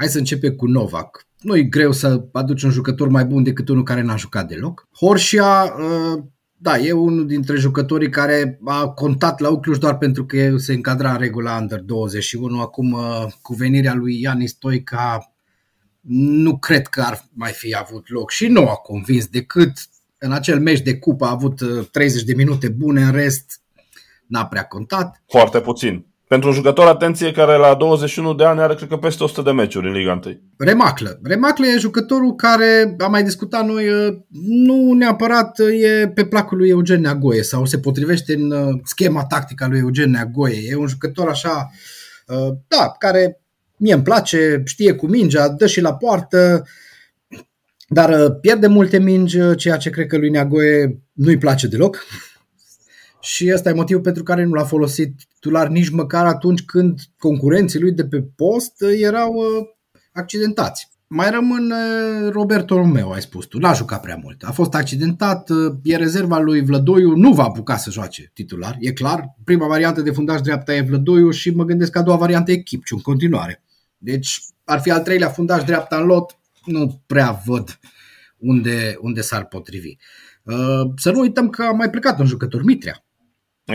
hai 0.00 0.08
să 0.08 0.18
începem 0.18 0.54
cu 0.54 0.66
Novak. 0.66 1.26
Nu 1.40 1.56
e 1.56 1.62
greu 1.62 1.92
să 1.92 2.24
aduci 2.32 2.62
un 2.62 2.70
jucător 2.70 3.08
mai 3.08 3.24
bun 3.24 3.42
decât 3.42 3.68
unul 3.68 3.82
care 3.82 4.02
n-a 4.02 4.16
jucat 4.16 4.48
deloc. 4.48 4.88
Horșia, 4.96 5.74
uh, 5.78 6.22
da, 6.56 6.78
e 6.78 6.92
unul 6.92 7.26
dintre 7.26 7.56
jucătorii 7.56 8.08
care 8.08 8.60
a 8.64 8.88
contat 8.88 9.40
la 9.40 9.48
Ucluș 9.48 9.78
doar 9.78 9.98
pentru 9.98 10.26
că 10.26 10.56
se 10.56 10.72
încadra 10.72 11.12
în 11.12 11.18
regula 11.18 11.56
Under 11.56 11.80
21. 11.80 12.60
Acum, 12.60 12.92
uh, 12.92 13.26
cu 13.42 13.54
venirea 13.54 13.94
lui 13.94 14.20
Ianis 14.20 14.50
Stoica, 14.50 15.32
nu 16.08 16.58
cred 16.58 16.86
că 16.86 17.00
ar 17.00 17.24
mai 17.32 17.52
fi 17.52 17.76
avut 17.76 18.10
loc 18.10 18.30
și 18.30 18.46
nu 18.46 18.68
a 18.68 18.74
convins 18.74 19.26
decât 19.26 19.72
în 20.18 20.32
acel 20.32 20.60
meci 20.60 20.80
de 20.80 20.98
cupă 20.98 21.24
a 21.24 21.30
avut 21.30 21.90
30 21.90 22.20
uh, 22.20 22.26
de 22.26 22.34
minute 22.34 22.68
bune, 22.68 23.02
în 23.02 23.12
rest 23.12 23.60
n-a 24.26 24.46
prea 24.46 24.64
contat. 24.64 25.22
Foarte 25.26 25.60
puțin. 25.60 26.09
Pentru 26.30 26.48
un 26.48 26.54
jucător, 26.54 26.86
atenție, 26.86 27.32
care 27.32 27.56
la 27.56 27.74
21 27.74 28.34
de 28.34 28.44
ani 28.44 28.60
are, 28.60 28.74
cred 28.74 28.88
că, 28.88 28.96
peste 28.96 29.22
100 29.22 29.42
de 29.42 29.50
meciuri 29.50 29.86
în 29.86 29.92
Liga 29.92 30.20
1. 30.24 30.40
Remaclă. 30.58 31.20
Remaclă 31.22 31.66
e 31.66 31.78
jucătorul 31.78 32.34
care, 32.34 32.96
am 32.98 33.10
mai 33.10 33.22
discutat 33.22 33.66
noi, 33.66 33.88
uh, 33.88 34.16
nu 34.48 34.92
neapărat 34.92 35.58
e 35.58 36.08
pe 36.08 36.24
placul 36.24 36.56
lui 36.58 36.68
Eugen 36.68 37.00
Neagoie 37.00 37.42
sau 37.42 37.64
se 37.64 37.78
potrivește 37.78 38.34
în 38.34 38.50
uh, 38.50 38.80
schema 38.84 39.24
tactică 39.24 39.64
a 39.64 39.68
lui 39.68 39.78
Eugen 39.78 40.10
Neagoie. 40.10 40.68
E 40.68 40.76
un 40.76 40.86
jucător 40.86 41.28
așa, 41.28 41.70
da, 42.68 42.94
care 42.98 43.40
mie 43.76 43.94
îmi 43.94 44.02
place, 44.02 44.62
știe 44.64 44.92
cu 44.92 45.06
mingea, 45.06 45.48
dă 45.48 45.66
și 45.66 45.80
la 45.80 45.94
poartă, 45.94 46.64
dar 47.88 48.10
uh, 48.10 48.36
pierde 48.40 48.66
multe 48.66 48.98
mingi, 48.98 49.40
uh, 49.40 49.56
ceea 49.56 49.76
ce 49.76 49.90
cred 49.90 50.06
că 50.06 50.16
lui 50.16 50.30
Neagoe 50.30 50.98
nu-i 51.12 51.38
place 51.38 51.66
deloc. 51.66 52.04
Și 53.20 53.50
ăsta 53.54 53.68
e 53.68 53.72
motivul 53.72 54.02
pentru 54.02 54.22
care 54.22 54.44
nu 54.44 54.52
l-a 54.52 54.64
folosit 54.64 55.14
titular 55.34 55.68
nici 55.68 55.88
măcar 55.88 56.26
atunci 56.26 56.62
când 56.62 57.00
concurenții 57.18 57.80
lui 57.80 57.92
de 57.92 58.04
pe 58.04 58.22
post 58.22 58.82
uh, 58.82 58.90
erau 59.00 59.42
accidentați. 60.12 60.88
Mai 61.06 61.30
rămân 61.30 61.72
Roberto 62.30 62.76
Romeo, 62.76 63.12
ai 63.12 63.20
spus 63.20 63.46
tu. 63.46 63.58
N-a 63.58 63.72
jucat 63.72 64.00
prea 64.00 64.18
mult. 64.22 64.42
A 64.42 64.50
fost 64.50 64.74
accidentat, 64.74 65.48
e 65.82 65.96
rezerva 65.96 66.38
lui 66.38 66.64
Vlădoiu, 66.64 67.16
nu 67.16 67.32
va 67.32 67.44
apuca 67.44 67.76
să 67.76 67.90
joace 67.90 68.30
titular, 68.34 68.76
e 68.80 68.92
clar. 68.92 69.34
Prima 69.44 69.66
variantă 69.66 70.00
de 70.00 70.10
fundaș 70.10 70.40
dreapta 70.40 70.74
e 70.74 70.80
Vlădoiu 70.80 71.30
și 71.30 71.50
mă 71.50 71.64
gândesc 71.64 71.90
că 71.90 71.98
a 71.98 72.02
doua 72.02 72.16
variantă 72.16 72.50
e 72.52 72.56
Chipciu 72.56 72.94
în 72.94 73.00
continuare. 73.00 73.62
Deci 73.98 74.40
ar 74.64 74.80
fi 74.80 74.90
al 74.90 75.00
treilea 75.00 75.28
fundaș 75.28 75.64
dreapta 75.64 75.96
în 75.96 76.06
lot, 76.06 76.38
nu 76.64 77.02
prea 77.06 77.42
văd 77.46 77.78
unde, 78.38 78.96
unde 79.00 79.20
s-ar 79.20 79.44
potrivi. 79.44 79.96
Uh, 80.42 80.90
să 80.96 81.10
nu 81.10 81.20
uităm 81.20 81.48
că 81.48 81.62
a 81.62 81.72
mai 81.72 81.90
plecat 81.90 82.18
un 82.18 82.26
jucător, 82.26 82.62
Mitrea, 82.62 83.04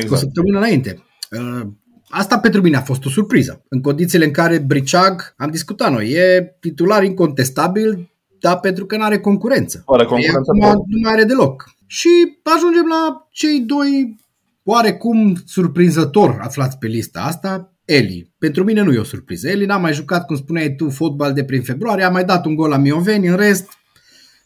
exact. 0.02 0.12
o 0.12 0.16
săptămână 0.16 0.58
înainte. 0.58 1.04
Uh, 1.32 1.68
asta 2.10 2.40
pentru 2.40 2.62
mine 2.62 2.78
a 2.78 2.82
fost 2.82 3.06
o 3.06 3.10
surpriză. 3.10 3.64
În 3.70 3.82
condițiile 3.82 4.26
în 4.26 4.32
care 4.32 4.58
Briceag, 4.58 5.34
am 5.38 5.50
discutat 5.50 5.92
noi, 5.92 6.10
e 6.10 6.56
titular 6.60 7.04
incontestabil, 7.04 8.12
dar 8.40 8.60
pentru 8.60 8.86
că 8.86 8.98
nu 8.98 9.04
are 9.04 9.20
concurență. 9.20 9.84
Are 9.86 10.06
concurență 10.06 10.40
acum 10.40 10.86
nu 10.88 11.00
mai 11.02 11.12
are 11.12 11.24
deloc. 11.24 11.64
Și 11.88 12.10
ajungem 12.56 12.86
la 12.90 13.28
cei 13.32 13.60
doi 13.60 14.16
oarecum 14.64 15.36
surprinzător 15.46 16.38
aflați 16.42 16.78
pe 16.78 16.88
lista 16.88 17.22
asta, 17.22 17.70
Eli. 17.86 18.34
Pentru 18.38 18.64
mine 18.64 18.82
nu 18.82 18.94
e 18.94 18.98
o 18.98 19.04
surpriză. 19.04 19.50
Eli 19.50 19.66
n-a 19.66 19.78
mai 19.78 19.94
jucat, 19.94 20.26
cum 20.26 20.36
spuneai 20.36 20.76
tu, 20.76 20.90
fotbal 20.90 21.34
de 21.34 21.44
prin 21.44 21.62
februarie, 21.62 22.04
a 22.04 22.10
mai 22.10 22.26
dat 22.26 22.46
un 22.46 22.56
gol 22.56 22.70
la 22.70 22.78
Mioveni, 22.78 23.28
în 23.28 23.36
rest 23.36 23.70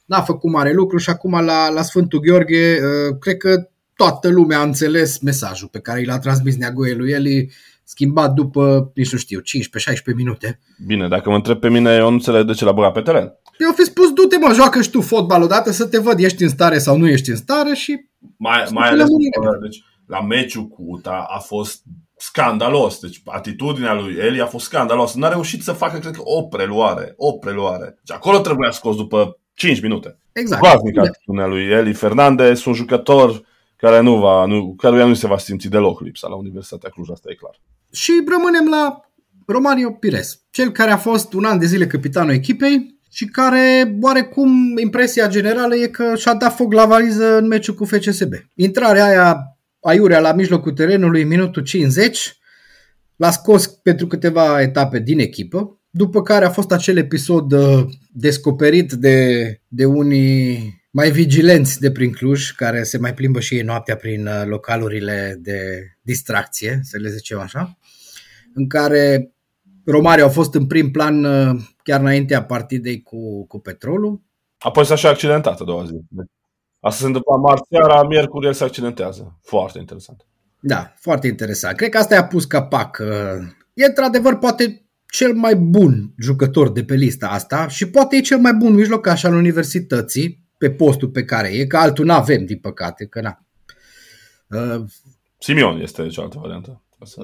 n-a 0.05 0.21
făcut 0.21 0.51
mare 0.51 0.73
lucru 0.73 0.97
și 0.97 1.09
acum 1.09 1.31
la, 1.31 1.69
la 1.69 1.81
Sfântul 1.81 2.19
Gheorghe 2.19 2.79
uh, 2.81 3.17
cred 3.19 3.37
că 3.37 3.69
toată 3.99 4.29
lumea 4.29 4.59
a 4.59 4.63
înțeles 4.63 5.19
mesajul 5.19 5.67
pe 5.67 5.79
care 5.79 6.03
l-a 6.05 6.19
transmis 6.19 6.57
Neagoie 6.57 6.93
lui 6.93 7.11
Eli, 7.11 7.51
schimbat 7.83 8.33
după, 8.33 8.91
nici 8.95 9.11
nu 9.11 9.17
știu, 9.17 9.39
15-16 9.39 9.43
minute. 10.15 10.59
Bine, 10.85 11.07
dacă 11.07 11.29
mă 11.29 11.35
întreb 11.35 11.59
pe 11.59 11.69
mine, 11.69 11.95
eu 11.95 12.07
nu 12.07 12.13
înțeleg 12.13 12.45
de 12.45 12.53
ce 12.53 12.65
l-a 12.65 12.71
băgat 12.71 12.93
pe 12.93 13.01
teren. 13.01 13.33
Eu 13.57 13.71
fi 13.71 13.83
spus, 13.83 14.11
du-te 14.13 14.37
mă, 14.37 14.51
joacă 14.53 14.81
și 14.81 14.89
tu 14.89 15.01
fotbal 15.01 15.41
odată 15.41 15.71
să 15.71 15.85
te 15.85 15.97
văd, 15.97 16.19
ești 16.19 16.43
în 16.43 16.49
stare 16.49 16.77
sau 16.77 16.97
nu 16.97 17.07
ești 17.07 17.29
în 17.29 17.35
stare 17.35 17.73
și... 17.73 18.05
Mai, 18.37 18.65
mai 18.71 18.89
ales, 18.89 19.07
deci, 19.61 19.83
la 20.05 20.21
meciul 20.21 20.67
cu 20.67 20.83
UTA 20.87 21.25
a 21.29 21.39
fost 21.39 21.81
scandalos. 22.17 22.99
Deci 22.99 23.21
atitudinea 23.25 23.93
lui 23.93 24.15
Eli 24.19 24.41
a 24.41 24.45
fost 24.45 24.65
scandalos. 24.65 25.13
N-a 25.13 25.29
reușit 25.29 25.63
să 25.63 25.71
facă, 25.71 25.97
cred 25.97 26.13
că, 26.13 26.21
o 26.23 26.43
preluare. 26.43 27.13
O 27.17 27.31
preluare. 27.31 27.85
Deci 27.85 28.15
acolo 28.15 28.39
trebuia 28.39 28.71
scos 28.71 28.95
după 28.95 29.39
5 29.53 29.81
minute. 29.81 30.17
Exact. 30.31 30.61
Groaznic 30.61 30.97
atitudinea 30.97 31.47
lui 31.47 31.65
Eli 31.65 31.93
Fernandez, 31.93 32.65
un 32.65 32.73
jucător 32.73 33.47
care 33.79 34.01
nu 34.01 34.19
va, 34.19 34.45
nu, 34.45 34.73
căruia 34.77 35.05
nu 35.05 35.13
se 35.13 35.27
va 35.27 35.37
simți 35.37 35.67
deloc 35.67 36.01
lipsa 36.01 36.27
la 36.27 36.35
Universitatea 36.35 36.89
Cluj, 36.89 37.09
asta 37.09 37.29
e 37.31 37.33
clar. 37.33 37.61
Și 37.91 38.23
rămânem 38.27 38.67
la 38.69 38.99
Romario 39.45 39.91
Pires, 39.91 40.41
cel 40.49 40.71
care 40.71 40.91
a 40.91 40.97
fost 40.97 41.33
un 41.33 41.45
an 41.45 41.59
de 41.59 41.65
zile 41.65 41.87
capitanul 41.87 42.33
echipei 42.33 42.99
și 43.11 43.25
care, 43.25 43.97
oarecum, 44.01 44.77
impresia 44.77 45.27
generală 45.27 45.75
e 45.75 45.87
că 45.87 46.15
și-a 46.15 46.33
dat 46.33 46.55
foc 46.55 46.73
la 46.73 46.85
valiză 46.85 47.37
în 47.37 47.47
meciul 47.47 47.73
cu 47.73 47.85
FCSB. 47.85 48.33
Intrarea 48.55 49.05
aia 49.05 49.57
aiurea 49.81 50.19
la 50.19 50.33
mijlocul 50.33 50.71
terenului, 50.71 51.23
minutul 51.23 51.63
50, 51.63 52.37
l-a 53.15 53.31
scos 53.31 53.67
pentru 53.67 54.07
câteva 54.07 54.61
etape 54.61 54.99
din 54.99 55.19
echipă, 55.19 55.79
după 55.89 56.21
care 56.21 56.45
a 56.45 56.49
fost 56.49 56.71
acel 56.71 56.97
episod 56.97 57.51
uh, 57.51 57.85
descoperit 58.11 58.91
de, 58.91 59.59
de 59.67 59.85
unii 59.85 60.78
mai 60.91 61.11
vigilenți 61.11 61.79
de 61.79 61.91
prin 61.91 62.11
Cluj, 62.11 62.51
care 62.51 62.83
se 62.83 62.97
mai 62.97 63.13
plimbă 63.13 63.39
și 63.39 63.55
ei 63.55 63.61
noaptea 63.61 63.95
prin 63.95 64.27
uh, 64.27 64.43
localurile 64.45 65.37
de 65.39 65.61
distracție, 66.01 66.79
să 66.83 66.97
le 66.97 67.09
zicem 67.09 67.39
așa, 67.39 67.77
în 68.53 68.67
care 68.67 69.31
Romario 69.85 70.25
a 70.25 70.29
fost 70.29 70.53
în 70.53 70.67
prim 70.67 70.91
plan 70.91 71.23
uh, 71.23 71.61
chiar 71.83 71.99
înaintea 71.99 72.43
partidei 72.43 73.01
cu, 73.01 73.45
cu 73.47 73.59
petrolul. 73.59 74.21
Apoi 74.57 74.85
s-a 74.85 74.95
și 74.95 75.05
accidentat 75.05 75.59
a 75.59 75.63
doua 75.63 75.85
zi. 75.85 75.93
Asta 76.79 76.99
se 76.99 77.05
întâmplă 77.05 77.35
marți 77.35 77.67
seara, 77.69 78.03
miercuri 78.03 78.45
el 78.45 78.53
se 78.53 78.63
accidentează. 78.63 79.39
Foarte 79.41 79.79
interesant. 79.79 80.25
Da, 80.61 80.93
foarte 80.95 81.27
interesant. 81.27 81.75
Cred 81.77 81.89
că 81.89 81.97
asta 81.97 82.15
i-a 82.15 82.25
pus 82.25 82.45
capac. 82.45 83.01
E 83.73 83.85
într-adevăr 83.85 84.37
poate 84.37 84.85
cel 85.11 85.33
mai 85.33 85.55
bun 85.55 86.13
jucător 86.17 86.71
de 86.71 86.83
pe 86.83 86.95
lista 86.95 87.27
asta 87.27 87.67
și 87.67 87.89
poate 87.89 88.15
e 88.15 88.21
cel 88.21 88.37
mai 88.37 88.53
bun 88.53 88.73
mijlocaș 88.73 89.23
al 89.23 89.33
universității 89.33 90.48
pe 90.59 90.71
postul 90.71 91.09
pe 91.09 91.23
care 91.23 91.47
e, 91.47 91.65
că 91.65 91.77
altul 91.77 92.05
nu 92.05 92.13
avem, 92.13 92.45
din 92.45 92.57
păcate, 92.57 93.05
că 93.05 93.21
na. 93.21 93.45
Uh, 94.47 94.83
Simion 95.37 95.79
este 95.81 96.07
cealaltă 96.07 96.37
variantă. 96.41 96.83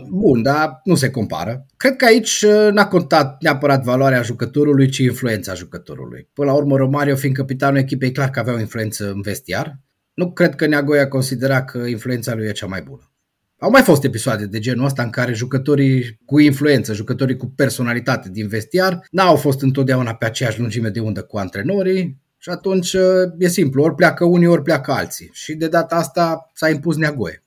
Bun, 0.10 0.42
dar 0.42 0.82
nu 0.84 0.96
se 0.96 1.10
compară. 1.10 1.66
Cred 1.78 1.96
că 1.96 2.06
aici 2.06 2.42
uh, 2.42 2.72
n-a 2.72 2.88
contat 2.88 3.42
neapărat 3.42 3.84
valoarea 3.84 4.22
jucătorului, 4.22 4.90
ci 4.90 4.98
influența 4.98 5.54
jucătorului. 5.54 6.28
Până 6.34 6.52
la 6.52 6.56
urmă, 6.58 6.78
Romario, 6.78 7.16
fiind 7.16 7.36
capitanul 7.36 7.78
echipei, 7.78 8.12
clar 8.12 8.30
că 8.30 8.40
avea 8.40 8.54
o 8.54 8.60
influență 8.60 9.12
în 9.12 9.22
vestiar. 9.22 9.80
Nu 10.14 10.32
cred 10.32 10.56
că 10.56 10.66
Neagoia 10.66 11.08
considera 11.08 11.64
că 11.64 11.78
influența 11.78 12.36
lui 12.36 12.48
e 12.48 12.52
cea 12.52 12.66
mai 12.66 12.82
bună. 12.82 13.12
Au 13.60 13.70
mai 13.70 13.82
fost 13.82 14.04
episoade 14.04 14.46
de 14.46 14.60
genul 14.60 14.86
ăsta 14.86 15.04
în 15.04 15.10
care 15.10 15.34
jucătorii 15.34 16.20
cu 16.26 16.40
influență, 16.40 16.94
jucătorii 16.94 17.38
cu 17.38 17.54
personalitate 17.56 18.30
din 18.30 18.48
vestiar, 18.48 19.08
n-au 19.12 19.36
fost 19.36 19.62
întotdeauna 19.62 20.16
pe 20.16 20.26
aceeași 20.26 20.60
lungime 20.60 20.90
de 20.90 21.00
undă 21.00 21.22
cu 21.22 21.38
antrenorii 21.38 22.24
și 22.46 22.52
atunci 22.52 22.94
uh, 22.94 23.32
e 23.38 23.48
simplu, 23.48 23.84
ori 23.84 23.96
pleacă 23.96 24.26
unii, 24.26 24.48
ori 24.48 24.62
pleacă 24.62 24.92
alții. 24.92 25.30
Și 25.34 25.54
de 25.54 25.68
data 25.68 25.96
asta 25.96 26.52
s-a 26.54 26.70
impus 26.70 26.96
neagoie. 26.96 27.44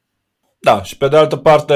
Da, 0.60 0.82
și 0.82 0.96
pe 0.96 1.08
de 1.08 1.16
altă 1.16 1.36
parte, 1.36 1.74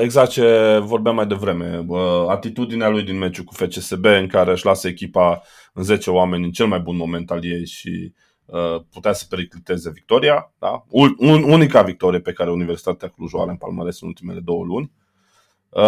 exact 0.00 0.30
ce 0.30 0.78
vorbeam 0.82 1.14
mai 1.14 1.26
devreme, 1.26 1.86
atitudinea 2.28 2.88
lui 2.88 3.02
din 3.02 3.18
meciul 3.18 3.44
cu 3.44 3.54
FCSB 3.54 4.04
în 4.04 4.26
care 4.26 4.50
își 4.50 4.64
lasă 4.64 4.88
echipa 4.88 5.42
în 5.72 5.82
10 5.82 6.10
oameni 6.10 6.44
în 6.44 6.50
cel 6.50 6.66
mai 6.66 6.78
bun 6.78 6.96
moment 6.96 7.30
al 7.30 7.44
ei 7.44 7.66
și 7.66 8.14
Uh, 8.50 8.82
putea 8.92 9.12
să 9.12 9.24
pericliteze 9.28 9.90
victoria. 9.90 10.52
Da? 10.58 10.84
Un, 10.88 11.42
unica 11.42 11.82
victorie 11.82 12.20
pe 12.20 12.32
care 12.32 12.50
Universitatea 12.50 13.08
Cluj 13.08 13.32
o 13.32 13.40
are 13.40 13.50
în 13.50 13.56
palmares 13.56 14.00
în 14.00 14.08
ultimele 14.08 14.40
două 14.40 14.64
luni. 14.64 14.92
Uh, 15.70 15.82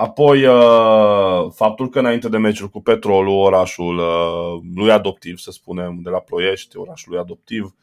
apoi, 0.00 0.46
uh, 0.46 1.50
faptul 1.54 1.88
că 1.88 1.98
înainte 1.98 2.28
de 2.28 2.38
meciul 2.38 2.68
cu 2.68 2.80
Petrolul, 2.80 3.38
orașul 3.38 4.00
lui 4.74 4.90
adoptiv, 4.90 5.38
să 5.38 5.50
spunem, 5.50 6.00
de 6.02 6.10
la 6.10 6.18
Ploiești, 6.18 6.76
orașul 6.76 7.12
lui 7.12 7.20
adoptiv, 7.20 7.74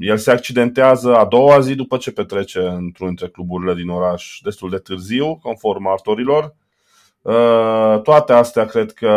el 0.00 0.16
se 0.16 0.30
accidentează 0.30 1.16
a 1.16 1.24
doua 1.24 1.60
zi 1.60 1.74
după 1.74 1.96
ce 1.96 2.12
petrece 2.12 2.58
într-unul 2.58 3.14
dintre 3.14 3.28
cluburile 3.28 3.74
din 3.74 3.88
oraș 3.88 4.38
destul 4.42 4.70
de 4.70 4.78
târziu, 4.78 5.36
conform 5.42 5.82
martorilor. 5.82 6.54
Uh, 7.22 8.00
toate 8.02 8.32
astea 8.32 8.66
cred 8.66 8.92
că 8.92 9.12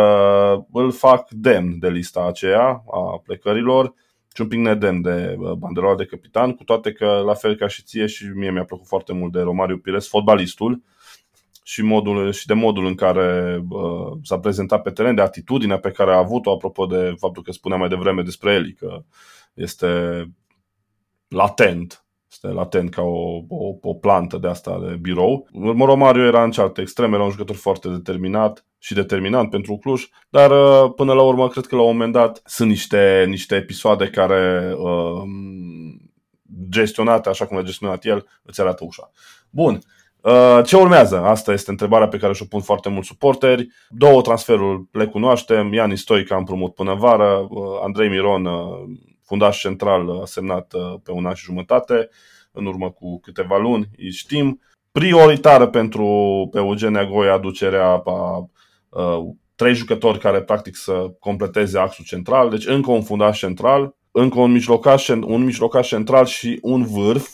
îl 0.72 0.92
fac 0.92 1.30
demn 1.30 1.78
de 1.78 1.88
lista 1.88 2.26
aceea 2.26 2.82
a 2.90 3.20
plecărilor 3.24 3.94
și 4.34 4.40
un 4.40 4.48
pic 4.48 4.58
nedemn 4.58 5.02
de 5.02 5.36
uh, 5.38 5.52
banderola 5.52 5.96
de 5.96 6.04
capitan, 6.04 6.52
cu 6.52 6.64
toate 6.64 6.92
că, 6.92 7.22
la 7.26 7.34
fel 7.34 7.56
ca 7.56 7.66
și 7.66 7.82
ție, 7.82 8.06
și 8.06 8.24
mie 8.34 8.50
mi-a 8.50 8.64
plăcut 8.64 8.86
foarte 8.86 9.12
mult 9.12 9.32
de 9.32 9.40
Romariu 9.40 9.78
Pires, 9.78 10.08
fotbalistul, 10.08 10.82
și, 11.62 11.82
modul, 11.82 12.32
și 12.32 12.46
de 12.46 12.54
modul 12.54 12.86
în 12.86 12.94
care 12.94 13.60
uh, 13.68 14.18
s-a 14.22 14.38
prezentat 14.38 14.82
pe 14.82 14.90
teren, 14.90 15.14
de 15.14 15.20
atitudinea 15.20 15.78
pe 15.78 15.90
care 15.90 16.12
a 16.12 16.16
avut-o, 16.16 16.50
apropo 16.50 16.86
de 16.86 17.14
faptul 17.18 17.42
că 17.42 17.52
spuneam 17.52 17.80
mai 17.80 17.88
devreme 17.88 18.22
despre 18.22 18.52
el, 18.52 18.74
că 18.78 19.04
este 19.54 20.24
latent 21.28 22.04
este 22.32 22.46
latent 22.46 22.90
ca 22.90 23.02
o, 23.02 23.42
o, 23.48 23.74
o 23.82 23.94
plantă 23.94 24.38
de 24.38 24.48
asta 24.48 24.80
de 24.86 24.94
birou. 25.00 25.48
Mario 25.96 26.24
era 26.24 26.42
în 26.44 26.50
cealaltă 26.50 26.80
extrem, 26.80 27.14
era 27.14 27.22
un 27.22 27.30
jucător 27.30 27.56
foarte 27.56 27.88
determinat 27.88 28.66
și 28.78 28.94
determinant 28.94 29.50
pentru 29.50 29.76
Cluj, 29.76 30.08
dar 30.28 30.50
uh, 30.50 30.92
până 30.96 31.12
la 31.12 31.22
urmă 31.22 31.48
cred 31.48 31.66
că 31.66 31.76
la 31.76 31.82
un 31.82 31.92
moment 31.92 32.12
dat 32.12 32.42
sunt 32.44 32.68
niște, 32.68 33.24
niște 33.28 33.54
episoade 33.54 34.08
care 34.08 34.74
uh, 34.76 35.22
gestionate 36.68 37.28
așa 37.28 37.46
cum 37.46 37.56
a 37.56 37.62
gestionat 37.62 38.04
el, 38.04 38.26
îți 38.42 38.60
arată 38.60 38.84
ușa. 38.84 39.10
Bun, 39.50 39.78
uh, 40.20 40.60
ce 40.64 40.76
urmează? 40.76 41.20
Asta 41.20 41.52
este 41.52 41.70
întrebarea 41.70 42.08
pe 42.08 42.18
care 42.18 42.32
și-o 42.32 42.46
pun 42.46 42.60
foarte 42.60 42.88
mulți 42.88 43.08
suporteri. 43.08 43.68
Două 43.88 44.22
transferuri 44.22 44.84
le 44.92 45.06
cunoaștem. 45.06 45.72
Iani 45.72 45.96
Stoica 45.96 46.36
împrumut 46.36 46.74
până 46.74 46.94
vară, 46.94 47.46
uh, 47.48 47.80
Andrei 47.82 48.08
Miron 48.08 48.48
fundaș 49.32 49.60
central 49.60 50.20
a 50.20 50.24
semnat 50.24 50.72
uh, 50.72 51.00
pe 51.02 51.10
un 51.10 51.26
an 51.26 51.34
și 51.34 51.44
jumătate, 51.44 52.08
în 52.52 52.66
urmă 52.66 52.90
cu 52.90 53.20
câteva 53.20 53.58
luni, 53.58 53.88
îi 53.98 54.12
știm. 54.12 54.60
Prioritară 54.92 55.66
pentru 55.66 56.06
pe 56.50 56.58
Eugenia 56.58 57.04
Goi 57.04 57.28
aducerea 57.28 57.86
a, 57.86 58.02
a, 58.04 58.48
a 58.90 59.18
trei 59.54 59.74
jucători 59.74 60.18
care 60.18 60.42
practic 60.42 60.76
să 60.76 61.12
completeze 61.18 61.78
axul 61.78 62.04
central, 62.04 62.50
deci 62.50 62.66
încă 62.66 62.90
un 62.90 63.02
fundaș 63.02 63.38
central, 63.38 63.94
încă 64.10 64.40
un 64.40 64.52
mijlocaș, 64.52 65.08
un 65.08 65.44
mijlocaș 65.44 65.88
central 65.88 66.24
și 66.26 66.58
un 66.62 66.84
vârf, 66.84 67.28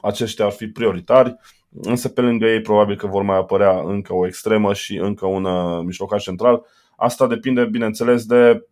aceștia 0.00 0.44
ar 0.44 0.50
fi 0.50 0.66
prioritari, 0.66 1.36
însă 1.82 2.08
pe 2.08 2.20
lângă 2.20 2.46
ei 2.46 2.60
probabil 2.60 2.96
că 2.96 3.06
vor 3.06 3.22
mai 3.22 3.36
apărea 3.36 3.80
încă 3.84 4.14
o 4.14 4.26
extremă 4.26 4.72
și 4.72 4.96
încă 4.96 5.26
un 5.26 5.44
uh, 5.44 5.82
mijlocaș 5.84 6.22
central. 6.22 6.64
Asta 6.96 7.26
depinde, 7.26 7.64
bineînțeles, 7.64 8.24
de 8.24 8.66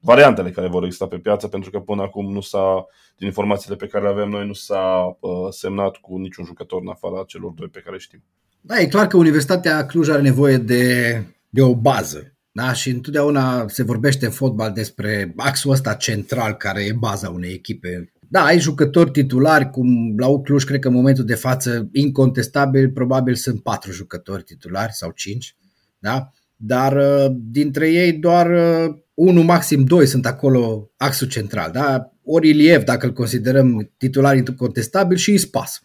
variantele 0.00 0.50
care 0.50 0.68
vor 0.68 0.84
exista 0.84 1.06
pe 1.06 1.18
piață, 1.18 1.48
pentru 1.48 1.70
că 1.70 1.78
până 1.78 2.02
acum 2.02 2.32
nu 2.32 2.40
s-a, 2.40 2.86
din 3.16 3.26
informațiile 3.26 3.76
pe 3.76 3.86
care 3.86 4.04
le 4.04 4.10
avem 4.10 4.28
noi, 4.28 4.46
nu 4.46 4.52
s-a 4.52 5.16
uh, 5.20 5.30
semnat 5.50 5.96
cu 5.96 6.16
niciun 6.16 6.44
jucător 6.44 6.80
în 6.80 6.88
afara 6.88 7.24
celor 7.26 7.50
doi 7.50 7.68
pe 7.68 7.82
care 7.84 7.98
știm. 7.98 8.22
Da, 8.60 8.78
e 8.78 8.86
clar 8.86 9.06
că 9.06 9.16
Universitatea 9.16 9.86
Cluj 9.86 10.08
are 10.08 10.22
nevoie 10.22 10.56
de, 10.56 11.24
de 11.48 11.62
o 11.62 11.74
bază. 11.74 12.34
Da? 12.52 12.72
Și 12.72 12.90
întotdeauna 12.90 13.68
se 13.68 13.82
vorbește 13.82 14.24
în 14.24 14.32
fotbal 14.32 14.72
despre 14.72 15.32
axul 15.36 15.70
ăsta 15.70 15.94
central 15.94 16.52
care 16.52 16.84
e 16.84 16.92
baza 16.92 17.30
unei 17.30 17.52
echipe. 17.52 18.12
Da, 18.28 18.44
ai 18.44 18.58
jucători 18.58 19.10
titulari, 19.10 19.70
cum 19.70 20.18
la 20.18 20.40
Cluj, 20.40 20.64
cred 20.64 20.80
că 20.80 20.88
în 20.88 20.94
momentul 20.94 21.24
de 21.24 21.34
față, 21.34 21.88
incontestabil, 21.92 22.90
probabil 22.90 23.34
sunt 23.34 23.62
patru 23.62 23.92
jucători 23.92 24.42
titulari 24.42 24.92
sau 24.92 25.10
cinci, 25.10 25.56
da? 25.98 26.30
Dar 26.62 26.96
uh, 26.96 27.36
dintre 27.50 27.90
ei 27.90 28.12
doar 28.12 28.50
uh, 28.50 28.94
unul, 29.14 29.44
maxim 29.44 29.84
doi 29.84 30.06
sunt 30.06 30.26
acolo 30.26 30.90
axul 30.96 31.26
central. 31.26 31.70
Da? 31.72 32.12
Ori 32.24 32.48
Iliev, 32.48 32.82
dacă 32.82 33.06
îl 33.06 33.12
considerăm 33.12 33.90
titular 33.96 34.36
incontestabil, 34.36 35.16
și 35.16 35.32
Ispas. 35.32 35.82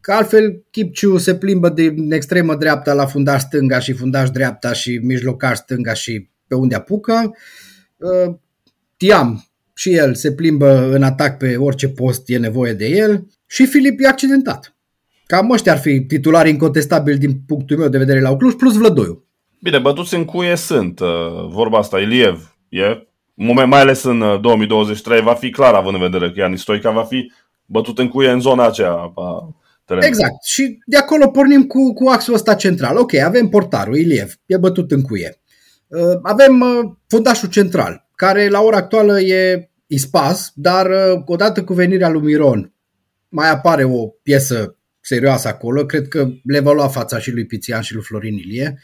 Că 0.00 0.12
altfel 0.12 0.64
Kipciu 0.70 1.18
se 1.18 1.34
plimbă 1.34 1.68
din 1.68 2.12
extremă 2.12 2.54
dreapta 2.56 2.92
la 2.92 3.06
fundaș 3.06 3.40
stânga 3.40 3.78
și 3.78 3.92
fundaș 3.92 4.30
dreapta 4.30 4.72
și 4.72 5.00
mijlocaș 5.02 5.56
stânga 5.56 5.92
și 5.92 6.30
pe 6.46 6.54
unde 6.54 6.74
apucă. 6.74 7.34
Uh, 7.96 8.34
Tiam 8.96 9.44
și 9.74 9.94
el 9.94 10.14
se 10.14 10.32
plimbă 10.32 10.94
în 10.94 11.02
atac 11.02 11.36
pe 11.36 11.56
orice 11.56 11.88
post 11.88 12.22
e 12.26 12.38
nevoie 12.38 12.72
de 12.72 12.86
el 12.86 13.26
și 13.46 13.66
Filip 13.66 14.00
e 14.00 14.06
accidentat. 14.06 14.76
Cam 15.26 15.50
ăștia 15.50 15.72
ar 15.72 15.78
fi 15.78 16.00
titulari 16.00 16.50
incontestabili 16.50 17.18
din 17.18 17.40
punctul 17.46 17.76
meu 17.76 17.88
de 17.88 17.98
vedere 17.98 18.20
la 18.20 18.36
Cluj, 18.36 18.54
plus 18.54 18.76
Vlădoiu. 18.76 19.23
Bine, 19.64 19.78
bătuți 19.78 20.14
în 20.14 20.24
cuie 20.24 20.56
sunt. 20.56 21.00
Uh, 21.00 21.08
vorba 21.48 21.78
asta, 21.78 22.00
Iliev 22.00 22.56
e, 22.68 23.06
mai 23.34 23.80
ales 23.80 24.02
în 24.02 24.40
2023, 24.40 25.18
uh, 25.18 25.24
va 25.24 25.34
fi 25.34 25.50
clar, 25.50 25.74
având 25.74 25.94
în 25.94 26.00
vedere 26.00 26.32
că 26.32 26.40
Ian 26.40 26.56
Stoica 26.56 26.90
va 26.90 27.04
fi 27.04 27.32
bătut 27.66 27.98
în 27.98 28.08
cuie 28.08 28.30
în 28.30 28.40
zona 28.40 28.66
aceea 28.66 29.12
a 29.14 29.54
terenului. 29.84 30.08
Exact. 30.08 30.44
Și 30.44 30.78
de 30.86 30.96
acolo 30.96 31.28
pornim 31.28 31.62
cu, 31.62 31.92
cu 31.92 32.08
axul 32.08 32.34
ăsta 32.34 32.54
central. 32.54 32.96
Ok, 32.96 33.14
avem 33.14 33.48
portarul, 33.48 33.96
Iliev, 33.96 34.32
e 34.46 34.56
bătut 34.56 34.90
în 34.90 35.02
cuie. 35.02 35.40
Uh, 35.86 36.18
avem 36.22 36.64
fundașul 37.08 37.48
central, 37.48 38.08
care 38.14 38.48
la 38.48 38.60
ora 38.60 38.76
actuală 38.76 39.20
e 39.20 39.70
Ispas, 39.86 40.52
dar 40.54 40.86
odată 41.26 41.64
cu 41.64 41.72
venirea 41.72 42.08
lui 42.08 42.22
Miron 42.22 42.72
mai 43.28 43.50
apare 43.50 43.84
o 43.84 44.06
piesă 44.06 44.76
serioasă 45.00 45.48
acolo. 45.48 45.84
Cred 45.84 46.08
că 46.08 46.28
le 46.44 46.60
va 46.60 46.72
lua 46.72 46.88
fața 46.88 47.18
și 47.18 47.30
lui 47.30 47.46
Pițian 47.46 47.80
și 47.80 47.94
lui 47.94 48.02
Florin 48.02 48.36
Ilie. 48.36 48.78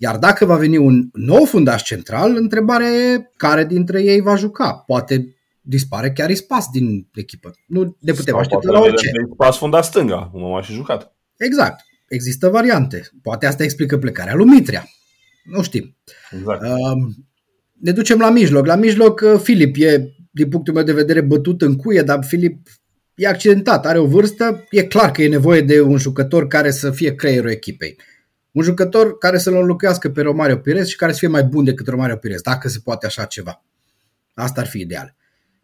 Iar 0.00 0.18
dacă 0.18 0.44
va 0.44 0.56
veni 0.56 0.76
un 0.76 1.08
nou 1.12 1.44
fundaș 1.44 1.82
central, 1.82 2.36
întrebarea 2.36 2.88
e 2.88 3.30
care 3.36 3.64
dintre 3.64 4.02
ei 4.02 4.20
va 4.20 4.36
juca. 4.36 4.72
Poate 4.86 5.36
dispare 5.60 6.12
chiar 6.12 6.30
Ispas 6.30 6.68
din 6.72 7.08
echipă. 7.14 7.50
Nu 7.66 7.96
ne 8.00 8.12
putem 8.12 8.32
Sau 8.32 8.38
aștepta 8.38 8.70
la 8.70 8.80
orice. 8.80 9.10
Ispas 9.30 9.56
fundaș 9.56 9.86
stânga, 9.86 10.28
cum 10.32 10.42
am 10.42 10.62
și 10.62 10.72
jucat. 10.72 11.16
Exact. 11.36 11.84
Există 12.08 12.48
variante. 12.48 13.08
Poate 13.22 13.46
asta 13.46 13.62
explică 13.62 13.98
plecarea 13.98 14.34
lui 14.34 14.46
Mitrea. 14.46 14.84
Nu 15.44 15.62
știm. 15.62 15.96
Exact. 16.38 16.62
Uh, 16.62 17.14
ne 17.80 17.92
ducem 17.92 18.18
la 18.18 18.30
mijloc. 18.30 18.66
La 18.66 18.74
mijloc, 18.74 19.20
uh, 19.20 19.40
Filip 19.42 19.76
e, 19.78 20.12
din 20.30 20.48
punctul 20.48 20.74
meu 20.74 20.82
de 20.82 20.92
vedere, 20.92 21.20
bătut 21.20 21.62
în 21.62 21.76
cuie, 21.76 22.02
dar 22.02 22.24
Filip 22.24 22.68
e 23.14 23.26
accidentat, 23.26 23.86
are 23.86 23.98
o 23.98 24.06
vârstă, 24.06 24.66
e 24.70 24.82
clar 24.82 25.10
că 25.10 25.22
e 25.22 25.28
nevoie 25.28 25.60
de 25.60 25.80
un 25.80 25.96
jucător 25.96 26.46
care 26.46 26.70
să 26.70 26.90
fie 26.90 27.14
creierul 27.14 27.50
echipei. 27.50 27.96
Un 28.58 28.64
jucător 28.64 29.18
care 29.18 29.38
să-l 29.38 29.54
înlocuiască 29.54 30.10
pe 30.10 30.22
Romario 30.22 30.56
Pires 30.56 30.88
și 30.88 30.96
care 30.96 31.12
să 31.12 31.18
fie 31.18 31.28
mai 31.28 31.42
bun 31.42 31.64
decât 31.64 31.86
Romario 31.86 32.16
Pires, 32.16 32.40
dacă 32.40 32.68
se 32.68 32.78
poate 32.84 33.06
așa 33.06 33.24
ceva. 33.24 33.64
Asta 34.34 34.60
ar 34.60 34.66
fi 34.66 34.80
ideal. 34.80 35.14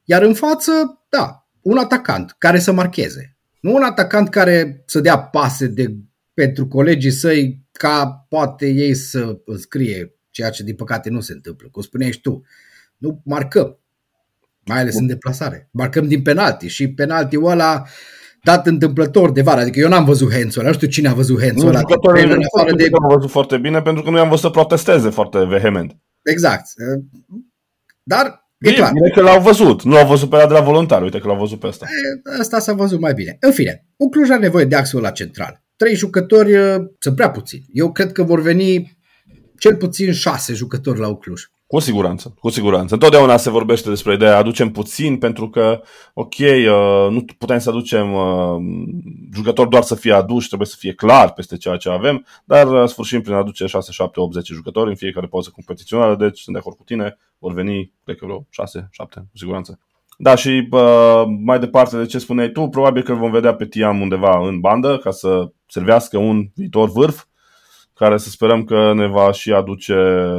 Iar 0.04 0.22
în 0.22 0.34
față, 0.34 0.72
da, 1.08 1.48
un 1.60 1.78
atacant 1.78 2.34
care 2.38 2.58
să 2.58 2.72
marcheze. 2.72 3.36
Nu 3.60 3.74
un 3.74 3.82
atacant 3.82 4.28
care 4.28 4.82
să 4.86 5.00
dea 5.00 5.18
pase 5.18 5.66
de, 5.66 5.94
pentru 6.34 6.68
colegii 6.68 7.10
săi 7.10 7.66
ca 7.72 8.26
poate 8.28 8.66
ei 8.66 8.94
să 8.94 9.38
înscrie 9.44 10.14
ceea 10.30 10.50
ce 10.50 10.62
din 10.62 10.74
păcate 10.74 11.10
nu 11.10 11.20
se 11.20 11.32
întâmplă. 11.32 11.68
Cum 11.72 11.82
spuneai 11.82 12.12
și 12.12 12.20
tu, 12.20 12.44
nu 12.96 13.22
marcăm, 13.24 13.78
mai 14.64 14.80
ales 14.80 14.94
în 14.94 15.06
deplasare. 15.06 15.68
Marcăm 15.72 16.08
din 16.08 16.22
penalti 16.22 16.66
și 16.66 16.88
penaltiul 16.88 17.50
ăla 17.50 17.84
dat 18.44 18.66
întâmplător 18.66 19.32
de 19.32 19.42
vară. 19.42 19.60
Adică 19.60 19.80
eu 19.80 19.88
n-am 19.88 20.04
văzut 20.04 20.32
Hențul 20.32 20.60
ăla, 20.60 20.71
nu 20.71 20.75
știu 20.75 20.88
cine 20.88 21.08
a 21.08 21.12
văzut 21.12 21.40
Hențul 21.40 21.69
ăla. 21.69 21.80
Nu, 21.80 21.97
nu 22.34 22.42
afară 22.54 22.75
de... 22.76 22.88
am 23.02 23.14
văzut 23.14 23.30
foarte 23.30 23.58
bine 23.58 23.82
pentru 23.82 24.02
că 24.02 24.10
nu 24.10 24.16
i-am 24.16 24.28
văzut 24.28 24.45
să 24.45 24.50
protesteze 24.50 25.10
foarte 25.10 25.45
vehement. 25.45 25.97
Exact. 26.23 26.66
Dar 28.02 28.42
Bine, 28.58 28.73
e 28.73 28.76
clar. 28.76 28.92
bine 28.92 29.08
că 29.08 29.21
l-au 29.21 29.40
văzut. 29.40 29.82
Nu 29.82 29.92
l-au 29.92 30.06
văzut 30.06 30.28
pe 30.28 30.36
ăla 30.36 30.47
de 30.47 30.52
la 30.52 30.60
voluntar. 30.60 31.02
Uite 31.02 31.19
că 31.19 31.26
l-au 31.26 31.36
văzut 31.36 31.60
pe 31.60 31.66
ăsta. 31.66 31.86
E, 31.86 32.38
asta 32.38 32.58
s-a 32.58 32.73
văzut 32.73 33.00
mai 33.00 33.14
bine. 33.14 33.36
În 33.40 33.52
fine, 33.52 33.86
un 33.97 34.10
Cluj 34.10 34.30
are 34.30 34.40
nevoie 34.40 34.64
de 34.64 34.76
axul 34.76 35.00
la 35.00 35.10
central. 35.10 35.62
Trei 35.76 35.95
jucători 35.95 36.52
sunt 36.99 37.14
prea 37.16 37.30
puțini. 37.30 37.64
Eu 37.73 37.92
cred 37.92 38.12
că 38.12 38.23
vor 38.23 38.40
veni 38.40 38.99
cel 39.58 39.76
puțin 39.76 40.12
șase 40.12 40.52
jucători 40.52 40.99
la 40.99 41.16
Cluj. 41.16 41.42
Cu 41.75 41.80
siguranță, 41.80 42.34
cu 42.41 42.49
siguranță. 42.49 42.95
Întotdeauna 42.95 43.37
se 43.37 43.50
vorbește 43.50 43.89
despre 43.89 44.15
ideea, 44.15 44.37
aducem 44.37 44.71
puțin 44.71 45.17
pentru 45.19 45.49
că, 45.49 45.80
ok, 46.15 46.34
uh, 46.39 47.08
nu 47.10 47.25
putem 47.39 47.58
să 47.58 47.69
aducem 47.69 48.13
uh, 48.13 48.56
jucători 49.34 49.69
doar 49.69 49.82
să 49.82 49.95
fie 49.95 50.13
aduși, 50.13 50.47
trebuie 50.47 50.69
să 50.69 50.76
fie 50.78 50.93
clar 50.93 51.32
peste 51.32 51.56
ceea 51.56 51.76
ce 51.76 51.89
avem, 51.89 52.26
dar 52.45 52.71
uh, 52.71 52.89
sfârșim 52.89 53.21
prin 53.21 53.34
a 53.34 53.39
aduce 53.39 53.67
6, 53.67 53.93
7, 53.93 54.21
8, 54.21 54.32
10 54.32 54.54
jucători 54.54 54.89
în 54.89 54.97
fiecare 54.97 55.26
pauză 55.26 55.50
competițională, 55.54 56.17
deci 56.17 56.39
sunt 56.41 56.54
de 56.54 56.60
acord 56.60 56.76
cu 56.76 56.82
tine, 56.84 57.19
vor 57.39 57.52
veni, 57.52 57.93
cred 58.04 58.17
că 58.17 58.25
vreo 58.25 58.47
6, 58.50 58.89
7, 58.91 59.15
cu 59.30 59.37
siguranță. 59.37 59.78
Da, 60.19 60.34
și 60.34 60.69
uh, 60.71 61.23
mai 61.45 61.58
departe 61.58 61.97
de 61.97 62.06
ce 62.06 62.19
spuneai 62.19 62.50
tu, 62.50 62.69
probabil 62.69 63.02
că 63.02 63.15
vom 63.15 63.30
vedea 63.30 63.54
pe 63.54 63.67
Tiam 63.67 64.00
undeva 64.00 64.47
în 64.49 64.60
bandă 64.60 64.99
ca 64.99 65.10
să 65.10 65.50
servească 65.67 66.19
un 66.19 66.49
viitor 66.54 66.91
vârf 66.91 67.25
care 67.95 68.17
să 68.17 68.28
sperăm 68.28 68.65
că 68.65 68.93
ne 68.93 69.07
va 69.07 69.33
și 69.33 69.52
aduce 69.52 69.95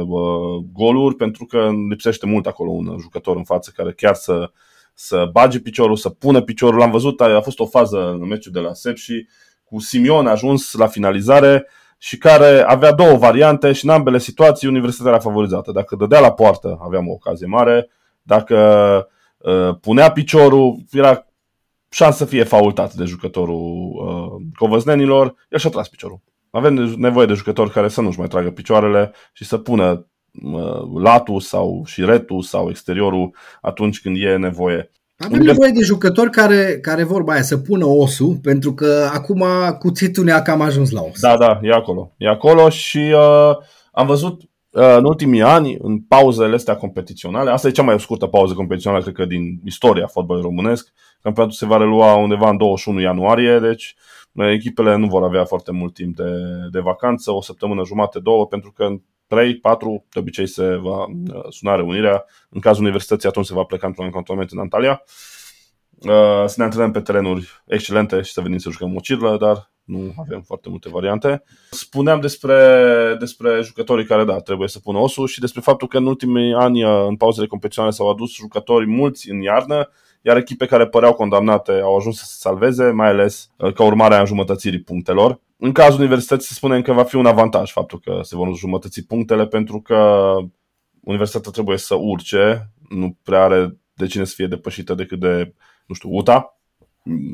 uh, 0.06 0.64
goluri, 0.72 1.14
pentru 1.14 1.44
că 1.44 1.70
lipsește 1.88 2.26
mult 2.26 2.46
acolo 2.46 2.70
un 2.70 2.96
jucător 3.00 3.36
în 3.36 3.44
față 3.44 3.72
care 3.76 3.92
chiar 3.92 4.14
să, 4.14 4.50
să 4.94 5.28
bage 5.32 5.60
piciorul, 5.60 5.96
să 5.96 6.08
pună 6.08 6.40
piciorul. 6.40 6.78
L-am 6.78 6.90
văzut, 6.90 7.20
a 7.20 7.40
fost 7.40 7.58
o 7.58 7.66
fază 7.66 8.10
în 8.10 8.26
meciul 8.26 8.52
de 8.52 8.60
la 8.60 8.72
Sep 8.72 8.96
și 8.96 9.26
cu 9.64 9.80
Simion 9.80 10.26
a 10.26 10.30
ajuns 10.30 10.72
la 10.72 10.86
finalizare 10.86 11.66
și 11.98 12.18
care 12.18 12.62
avea 12.66 12.92
două 12.92 13.16
variante 13.16 13.72
și 13.72 13.84
în 13.84 13.90
ambele 13.90 14.18
situații 14.18 14.68
Universitatea 14.68 15.12
era 15.12 15.20
favorizată. 15.20 15.72
Dacă 15.72 15.96
dădea 15.96 16.20
la 16.20 16.32
poartă, 16.32 16.78
aveam 16.82 17.08
o 17.08 17.12
ocazie 17.12 17.46
mare, 17.46 17.88
dacă 18.22 18.56
uh, 19.38 19.76
punea 19.80 20.12
piciorul, 20.12 20.76
era 20.90 21.26
șans 21.90 22.16
să 22.16 22.24
fie 22.24 22.44
faultat 22.44 22.94
de 22.94 23.04
jucătorul 23.04 23.90
uh, 23.90 24.46
covăznenilor, 24.54 25.34
el 25.48 25.58
și-a 25.58 25.70
tras 25.70 25.88
piciorul. 25.88 26.20
Avem 26.56 26.74
nevoie 26.74 27.26
de 27.26 27.32
jucători 27.32 27.70
care 27.70 27.88
să 27.88 28.00
nu-și 28.00 28.18
mai 28.18 28.28
tragă 28.28 28.50
picioarele 28.50 29.12
și 29.32 29.44
să 29.44 29.58
pună 29.58 30.06
latul 31.02 31.40
sau 31.40 31.82
și 31.86 32.04
retul 32.04 32.42
sau 32.42 32.68
exteriorul 32.68 33.34
atunci 33.60 34.00
când 34.00 34.16
e 34.18 34.36
nevoie. 34.36 34.90
Avem 35.16 35.40
nevoie 35.40 35.70
de 35.70 35.84
jucători 35.84 36.30
care, 36.30 36.78
care 36.82 37.04
vorba 37.04 37.32
aia, 37.32 37.42
să 37.42 37.56
pună 37.56 37.84
osul, 37.84 38.38
pentru 38.42 38.74
că 38.74 39.08
acum 39.12 39.44
cuțitul 39.78 40.24
ne-a 40.24 40.42
cam 40.42 40.60
ajuns 40.60 40.90
la 40.90 41.00
os. 41.02 41.20
Da, 41.20 41.36
da, 41.36 41.60
e 41.62 41.72
acolo. 41.72 42.12
E 42.16 42.28
acolo 42.28 42.68
și 42.68 42.98
uh, 42.98 43.56
am 43.92 44.06
văzut 44.06 44.42
uh, 44.42 44.96
în 44.96 45.04
ultimii 45.04 45.42
ani, 45.42 45.76
în 45.80 46.00
pauzele 46.00 46.54
astea 46.54 46.76
competiționale, 46.76 47.50
asta 47.50 47.68
e 47.68 47.70
cea 47.70 47.82
mai 47.82 48.00
scurtă 48.00 48.26
pauză 48.26 48.54
competițională, 48.54 49.02
cred 49.02 49.14
că 49.14 49.24
din 49.24 49.60
istoria 49.64 50.06
fotbalului 50.06 50.48
românesc, 50.48 50.92
campionatul 51.22 51.56
se 51.56 51.66
va 51.66 51.76
relua 51.76 52.14
undeva 52.14 52.50
în 52.50 52.56
21 52.56 53.00
ianuarie, 53.00 53.58
deci 53.58 53.96
echipele 54.36 54.96
nu 54.96 55.06
vor 55.06 55.22
avea 55.22 55.44
foarte 55.44 55.72
mult 55.72 55.94
timp 55.94 56.16
de, 56.16 56.30
de 56.70 56.80
vacanță, 56.80 57.32
o 57.32 57.42
săptămână 57.42 57.84
jumate, 57.84 58.18
două, 58.18 58.46
pentru 58.46 58.72
că 58.72 58.84
în 58.84 59.00
3, 59.26 59.56
4, 59.58 60.06
de 60.12 60.18
obicei 60.18 60.46
se 60.46 60.74
va 60.74 61.04
uh, 61.04 61.44
suna 61.48 61.74
reunirea. 61.74 62.24
În 62.48 62.60
cazul 62.60 62.82
universității 62.82 63.28
atunci 63.28 63.46
se 63.46 63.54
va 63.54 63.62
pleca 63.62 63.86
într-un 63.86 64.10
cantonament 64.10 64.50
în 64.50 64.58
Antalya. 64.58 65.02
Uh, 65.90 66.44
să 66.46 66.54
ne 66.56 66.64
antrenăm 66.64 66.90
pe 66.90 67.00
terenuri 67.00 67.62
excelente 67.66 68.22
și 68.22 68.32
să 68.32 68.40
venim 68.40 68.58
să 68.58 68.70
jucăm 68.70 68.96
o 68.96 69.00
cirlă, 69.00 69.36
dar 69.36 69.70
nu 69.84 70.14
avem 70.16 70.42
foarte 70.42 70.68
multe 70.68 70.88
variante. 70.88 71.42
Spuneam 71.70 72.20
despre, 72.20 73.16
despre 73.18 73.60
jucătorii 73.62 74.06
care, 74.06 74.24
da, 74.24 74.40
trebuie 74.40 74.68
să 74.68 74.78
pună 74.78 74.98
osul 74.98 75.26
și 75.26 75.40
despre 75.40 75.60
faptul 75.60 75.88
că 75.88 75.96
în 75.96 76.06
ultimii 76.06 76.52
ani, 76.52 76.84
uh, 76.84 77.04
în 77.08 77.16
pauzele 77.16 77.46
competiționale, 77.46 77.94
s-au 77.94 78.10
adus 78.10 78.34
jucători 78.34 78.86
mulți 78.86 79.30
în 79.30 79.40
iarnă, 79.40 79.90
iar 80.22 80.36
echipe 80.36 80.66
care 80.66 80.86
păreau 80.86 81.12
condamnate 81.12 81.72
au 81.72 81.96
ajuns 81.96 82.18
să 82.18 82.24
se 82.24 82.36
salveze, 82.38 82.90
mai 82.90 83.08
ales 83.08 83.50
uh, 83.58 83.72
ca 83.72 83.84
urmare 83.84 84.14
a 84.14 84.20
înjumătățirii 84.20 84.82
punctelor. 84.82 85.40
În 85.58 85.72
cazul 85.72 86.00
universității 86.00 86.48
se 86.48 86.54
spune 86.54 86.82
că 86.82 86.92
va 86.92 87.02
fi 87.02 87.16
un 87.16 87.26
avantaj 87.26 87.72
faptul 87.72 88.00
că 88.04 88.20
se 88.22 88.36
vor 88.36 88.46
înjumătăți 88.46 89.06
punctele 89.06 89.46
pentru 89.46 89.80
că 89.80 90.34
universitatea 91.00 91.50
trebuie 91.50 91.78
să 91.78 91.94
urce, 91.94 92.70
nu 92.88 93.16
prea 93.22 93.42
are 93.42 93.76
de 93.94 94.06
cine 94.06 94.24
să 94.24 94.32
fie 94.36 94.46
depășită 94.46 94.94
decât 94.94 95.20
de, 95.20 95.54
nu 95.86 95.94
știu, 95.94 96.08
UTA. 96.12 96.58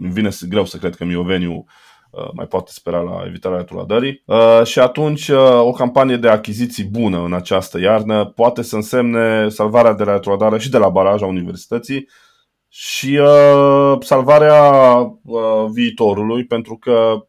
Vine 0.00 0.30
greu 0.48 0.64
să 0.64 0.76
cred 0.76 0.94
că 0.94 1.04
Mioveniu 1.04 1.64
uh, 2.10 2.30
mai 2.34 2.46
poate 2.46 2.70
spera 2.74 3.00
la 3.00 3.22
evitarea 3.26 3.58
retrogradării. 3.58 4.22
Uh, 4.26 4.62
și 4.64 4.78
atunci 4.78 5.28
o 5.58 5.72
campanie 5.72 6.16
de 6.16 6.28
achiziții 6.28 6.84
bună 6.84 7.24
în 7.24 7.32
această 7.32 7.80
iarnă 7.80 8.24
poate 8.24 8.62
să 8.62 8.76
însemne 8.76 9.48
salvarea 9.48 9.92
de 9.92 10.04
la 10.04 10.12
retrogradare 10.12 10.58
și 10.58 10.70
de 10.70 10.78
la 10.78 10.88
baraj 10.88 11.22
a 11.22 11.26
universității, 11.26 12.08
și 12.74 13.16
uh, 13.16 13.96
salvarea 14.00 14.72
uh, 15.24 15.66
viitorului, 15.72 16.44
pentru 16.46 16.76
că 16.76 17.26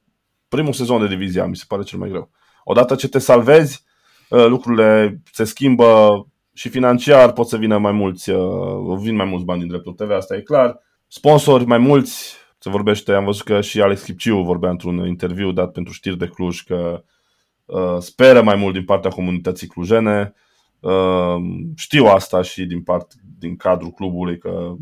primul 0.47 0.73
sezon 0.73 0.99
de 0.99 1.07
divizia 1.07 1.45
mi 1.45 1.55
se 1.55 1.65
pare 1.67 1.83
cel 1.83 1.99
mai 1.99 2.09
greu. 2.09 2.29
Odată 2.63 2.95
ce 2.95 3.07
te 3.07 3.19
salvezi, 3.19 3.83
lucrurile 4.29 5.21
se 5.31 5.43
schimbă 5.43 6.25
și 6.53 6.69
financiar, 6.69 7.31
pot 7.31 7.47
să 7.47 7.57
vină 7.57 7.77
mai 7.77 7.91
mulți, 7.91 8.31
vin 8.97 9.15
mai 9.15 9.25
mulți 9.25 9.45
bani 9.45 9.59
din 9.59 9.67
dreptul 9.67 9.93
TV, 9.93 10.09
asta 10.11 10.35
e 10.35 10.41
clar. 10.41 10.79
Sponsori 11.07 11.65
mai 11.65 11.77
mulți, 11.77 12.35
se 12.63 12.69
vorbește, 12.69 13.13
am 13.13 13.25
văzut 13.25 13.45
că 13.45 13.61
și 13.61 13.81
Alex 13.81 14.03
Chipciu 14.03 14.41
vorbea 14.41 14.69
într-un 14.69 15.07
interviu 15.07 15.51
dat 15.51 15.71
pentru 15.71 15.93
știri 15.93 16.17
de 16.17 16.27
Cluj 16.27 16.61
că 16.61 17.03
uh, 17.65 17.97
speră 17.99 18.41
mai 18.41 18.55
mult 18.55 18.73
din 18.73 18.85
partea 18.85 19.09
comunității 19.09 19.67
clujene. 19.67 20.33
Uh, 20.79 21.35
știu 21.75 22.05
asta 22.05 22.41
și 22.41 22.65
din, 22.65 22.83
part, 22.83 23.13
din 23.39 23.55
cadrul 23.55 23.91
clubului 23.91 24.37
că 24.37 24.73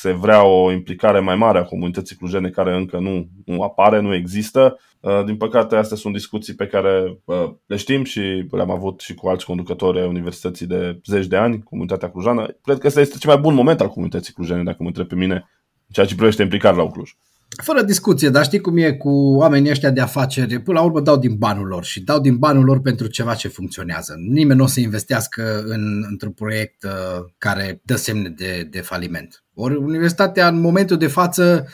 se 0.00 0.12
vrea 0.12 0.42
o 0.42 0.72
implicare 0.72 1.20
mai 1.20 1.36
mare 1.36 1.58
a 1.58 1.64
comunității 1.64 2.16
clujene 2.16 2.50
care 2.50 2.76
încă 2.76 2.98
nu, 2.98 3.28
nu 3.44 3.62
apare, 3.62 4.00
nu 4.00 4.14
există. 4.14 4.78
Uh, 5.00 5.24
din 5.24 5.36
păcate, 5.36 5.76
astea 5.76 5.96
sunt 5.96 6.12
discuții 6.12 6.54
pe 6.54 6.66
care 6.66 7.18
uh, 7.24 7.50
le 7.66 7.76
știm 7.76 8.04
și 8.04 8.46
le-am 8.50 8.70
avut 8.70 9.00
și 9.00 9.14
cu 9.14 9.28
alți 9.28 9.44
conducători 9.44 10.00
ai 10.00 10.06
universității 10.06 10.66
de 10.66 11.00
zeci 11.06 11.26
de 11.26 11.36
ani, 11.36 11.62
comunitatea 11.62 12.10
clujană. 12.10 12.46
Cred 12.62 12.78
că 12.78 12.86
ăsta 12.86 13.00
este 13.00 13.18
cel 13.18 13.30
mai 13.30 13.40
bun 13.40 13.54
moment 13.54 13.80
al 13.80 13.88
comunității 13.88 14.32
clujene, 14.32 14.62
dacă 14.62 14.76
mă 14.80 14.86
întreb 14.86 15.06
pe 15.06 15.14
mine, 15.14 15.34
în 15.34 15.92
ceea 15.92 16.06
ce 16.06 16.14
privește 16.14 16.42
implicarea 16.42 16.82
la 16.82 16.90
Cluj. 16.90 17.10
Fără 17.56 17.82
discuție, 17.82 18.28
dar 18.28 18.44
știi 18.44 18.60
cum 18.60 18.76
e 18.76 18.92
cu 18.92 19.10
oamenii 19.10 19.70
ăștia 19.70 19.90
de 19.90 20.00
afaceri? 20.00 20.60
Până 20.62 20.78
la 20.78 20.84
urmă 20.84 21.00
dau 21.00 21.16
din 21.16 21.34
banul 21.34 21.66
lor 21.66 21.84
și 21.84 22.00
dau 22.00 22.20
din 22.20 22.36
banul 22.36 22.64
lor 22.64 22.80
pentru 22.80 23.06
ceva 23.06 23.34
ce 23.34 23.48
funcționează. 23.48 24.14
Nimeni 24.28 24.58
nu 24.58 24.64
o 24.64 24.66
să 24.66 24.80
investească 24.80 25.62
în, 25.66 26.04
într-un 26.08 26.32
proiect 26.32 26.82
uh, 26.82 27.24
care 27.38 27.80
dă 27.84 27.96
semne 27.96 28.28
de, 28.28 28.68
de 28.70 28.80
faliment. 28.80 29.44
Ori 29.54 29.76
universitatea 29.76 30.48
în 30.48 30.60
momentul 30.60 30.96
de 30.96 31.06
față, 31.06 31.68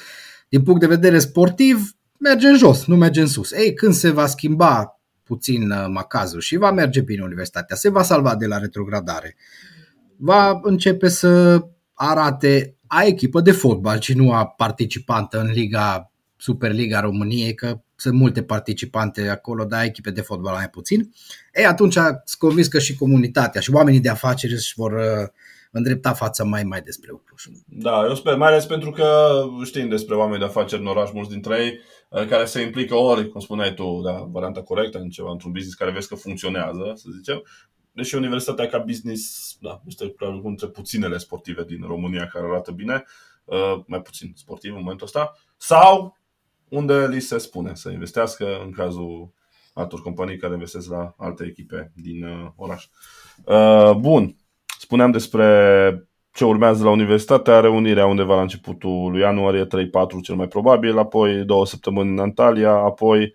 din 0.48 0.62
punct 0.62 0.80
de 0.80 0.86
vedere 0.86 1.18
sportiv, 1.18 1.96
merge 2.18 2.48
în 2.48 2.56
jos, 2.56 2.86
nu 2.86 2.96
merge 2.96 3.20
în 3.20 3.26
sus. 3.26 3.52
Ei, 3.52 3.74
când 3.74 3.94
se 3.94 4.10
va 4.10 4.26
schimba 4.26 5.00
puțin 5.22 5.70
uh, 5.70 5.86
macazul 5.88 6.40
și 6.40 6.56
va 6.56 6.70
merge 6.70 7.00
bine 7.00 7.22
universitatea, 7.22 7.76
se 7.76 7.88
va 7.88 8.02
salva 8.02 8.36
de 8.36 8.46
la 8.46 8.58
retrogradare, 8.58 9.36
va 10.16 10.58
începe 10.62 11.08
să 11.08 11.62
arate 11.94 12.73
a 12.86 13.02
echipă 13.02 13.40
de 13.40 13.52
fotbal 13.52 14.00
și 14.00 14.14
nu 14.14 14.32
a 14.32 14.46
participantă 14.46 15.40
în 15.40 15.50
Liga 15.50 16.12
Superliga 16.36 17.00
României, 17.00 17.54
că 17.54 17.80
sunt 17.96 18.14
multe 18.14 18.42
participante 18.42 19.28
acolo, 19.28 19.64
dar 19.64 19.84
echipe 19.84 20.10
de 20.10 20.20
fotbal 20.20 20.54
mai 20.54 20.68
puțin. 20.68 21.10
Ei, 21.54 21.64
atunci 21.64 21.92
sunt 21.94 22.38
convins 22.38 22.66
că 22.66 22.78
și 22.78 22.96
comunitatea 22.96 23.60
și 23.60 23.72
oamenii 23.72 24.00
de 24.00 24.08
afaceri 24.08 24.52
își 24.52 24.72
vor 24.76 24.92
uh, 24.92 25.28
îndrepta 25.70 26.12
fața 26.12 26.44
mai 26.44 26.62
mai 26.62 26.80
despre 26.80 27.10
Cluj. 27.24 27.56
Da, 27.66 28.04
eu 28.08 28.14
sper, 28.14 28.36
mai 28.36 28.48
ales 28.48 28.66
pentru 28.66 28.90
că 28.90 29.40
știm 29.64 29.88
despre 29.88 30.14
oameni 30.14 30.38
de 30.38 30.44
afaceri 30.44 30.80
în 30.80 30.86
oraș, 30.86 31.10
mulți 31.12 31.30
dintre 31.30 31.56
ei, 31.64 31.80
uh, 32.08 32.26
care 32.26 32.44
se 32.44 32.62
implică 32.62 32.94
ori, 32.94 33.28
cum 33.28 33.40
spuneai 33.40 33.74
tu, 33.74 34.00
da, 34.04 34.28
varianta 34.32 34.62
corectă 34.62 34.98
în 34.98 35.08
ceva, 35.08 35.30
într-un 35.30 35.52
business 35.52 35.76
care 35.76 35.90
vezi 35.90 36.08
că 36.08 36.14
funcționează, 36.14 36.92
să 36.94 37.08
zicem, 37.16 37.42
deși 37.94 38.14
universitatea 38.14 38.66
ca 38.66 38.78
business 38.78 39.56
da, 39.60 39.80
este 39.86 40.08
probabil 40.08 40.40
unul 40.40 40.56
dintre 40.56 40.80
puținele 40.80 41.18
sportive 41.18 41.64
din 41.64 41.84
România 41.86 42.26
care 42.26 42.44
arată 42.46 42.70
bine, 42.70 43.04
uh, 43.44 43.80
mai 43.86 44.02
puțin 44.02 44.32
sportiv 44.36 44.72
în 44.72 44.80
momentul 44.80 45.06
ăsta, 45.06 45.36
sau 45.56 46.16
unde 46.68 47.06
li 47.06 47.20
se 47.20 47.38
spune 47.38 47.74
să 47.74 47.90
investească 47.90 48.60
în 48.64 48.70
cazul 48.70 49.32
altor 49.74 50.02
companii 50.02 50.36
care 50.36 50.52
investesc 50.52 50.90
la 50.90 51.14
alte 51.16 51.44
echipe 51.44 51.92
din 51.94 52.24
uh, 52.24 52.50
oraș. 52.56 52.86
Uh, 53.44 53.92
bun, 53.96 54.36
spuneam 54.78 55.10
despre 55.10 56.08
ce 56.32 56.44
urmează 56.44 56.84
la 56.84 56.90
universitatea, 56.90 57.60
reunirea 57.60 58.06
undeva 58.06 58.34
la 58.34 58.40
începutul 58.40 59.10
lui 59.10 59.20
ianuarie, 59.20 59.66
3-4 59.66 59.68
cel 60.22 60.34
mai 60.34 60.48
probabil, 60.48 60.98
apoi 60.98 61.44
două 61.44 61.66
săptămâni 61.66 62.10
în 62.10 62.18
Antalya, 62.18 62.72
apoi 62.72 63.34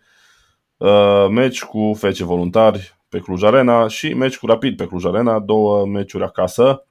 uh, 0.78 1.28
meci 1.30 1.64
cu 1.64 1.94
fece 1.98 2.24
voluntari 2.24 2.99
pe 3.10 3.20
Cluj 3.20 3.44
Arena 3.44 3.88
și 3.88 4.14
meci 4.14 4.38
cu 4.38 4.46
Rapid 4.46 4.76
pe 4.76 4.86
Cluj 4.86 5.06
Arena, 5.06 5.40
două 5.40 5.86
meciuri 5.86 6.24
acasă 6.24 6.86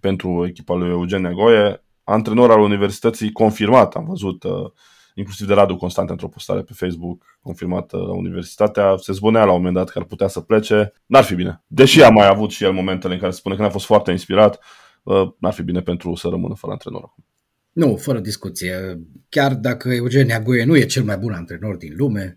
pentru 0.00 0.46
echipa 0.46 0.74
lui 0.74 0.88
Eugen 0.88 1.20
Negoie, 1.20 1.84
antrenor 2.04 2.50
al 2.50 2.60
universității 2.60 3.32
confirmat, 3.32 3.94
am 3.94 4.04
văzut 4.04 4.42
uh, 4.42 4.70
inclusiv 5.14 5.46
de 5.46 5.54
Radu 5.54 5.76
Constant 5.76 6.10
într-o 6.10 6.28
postare 6.28 6.60
pe 6.60 6.72
Facebook, 6.72 7.38
confirmată 7.42 7.96
la 7.96 8.12
universitatea, 8.12 8.96
se 8.96 9.12
zbunea 9.12 9.44
la 9.44 9.50
un 9.50 9.56
moment 9.56 9.74
dat 9.74 9.88
că 9.90 9.98
ar 9.98 10.04
putea 10.04 10.28
să 10.28 10.40
plece, 10.40 10.92
n-ar 11.06 11.24
fi 11.24 11.34
bine. 11.34 11.62
Deși 11.66 12.02
a 12.02 12.08
mai 12.08 12.26
avut 12.26 12.50
și 12.50 12.64
el 12.64 12.72
momentele 12.72 13.14
în 13.14 13.20
care 13.20 13.32
spune 13.32 13.56
că 13.56 13.62
n-a 13.62 13.70
fost 13.70 13.84
foarte 13.84 14.10
inspirat, 14.10 14.60
uh, 15.02 15.32
n-ar 15.38 15.52
fi 15.52 15.62
bine 15.62 15.80
pentru 15.80 16.14
să 16.14 16.28
rămână 16.28 16.54
fără 16.54 16.72
antrenor 16.72 17.02
acum. 17.04 17.24
Nu, 17.72 17.96
fără 17.96 18.18
discuție. 18.18 19.00
Chiar 19.28 19.54
dacă 19.54 19.88
Eugen 19.88 20.26
Negoie 20.26 20.64
nu 20.64 20.76
e 20.76 20.84
cel 20.84 21.04
mai 21.04 21.16
bun 21.16 21.32
antrenor 21.32 21.76
din 21.76 21.92
lume, 21.96 22.36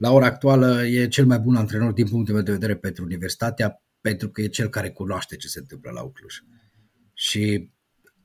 la 0.00 0.12
ora 0.12 0.26
actuală 0.26 0.86
e 0.86 1.08
cel 1.08 1.26
mai 1.26 1.38
bun 1.38 1.56
antrenor 1.56 1.92
din 1.92 2.08
punct 2.08 2.26
de 2.26 2.50
vedere 2.50 2.76
pentru 2.76 3.04
universitatea, 3.04 3.82
pentru 4.00 4.28
că 4.28 4.40
e 4.40 4.46
cel 4.46 4.68
care 4.68 4.90
cunoaște 4.90 5.36
ce 5.36 5.48
se 5.48 5.58
întâmplă 5.58 5.90
la 5.90 6.02
Ucluj. 6.02 6.34
Și 7.14 7.72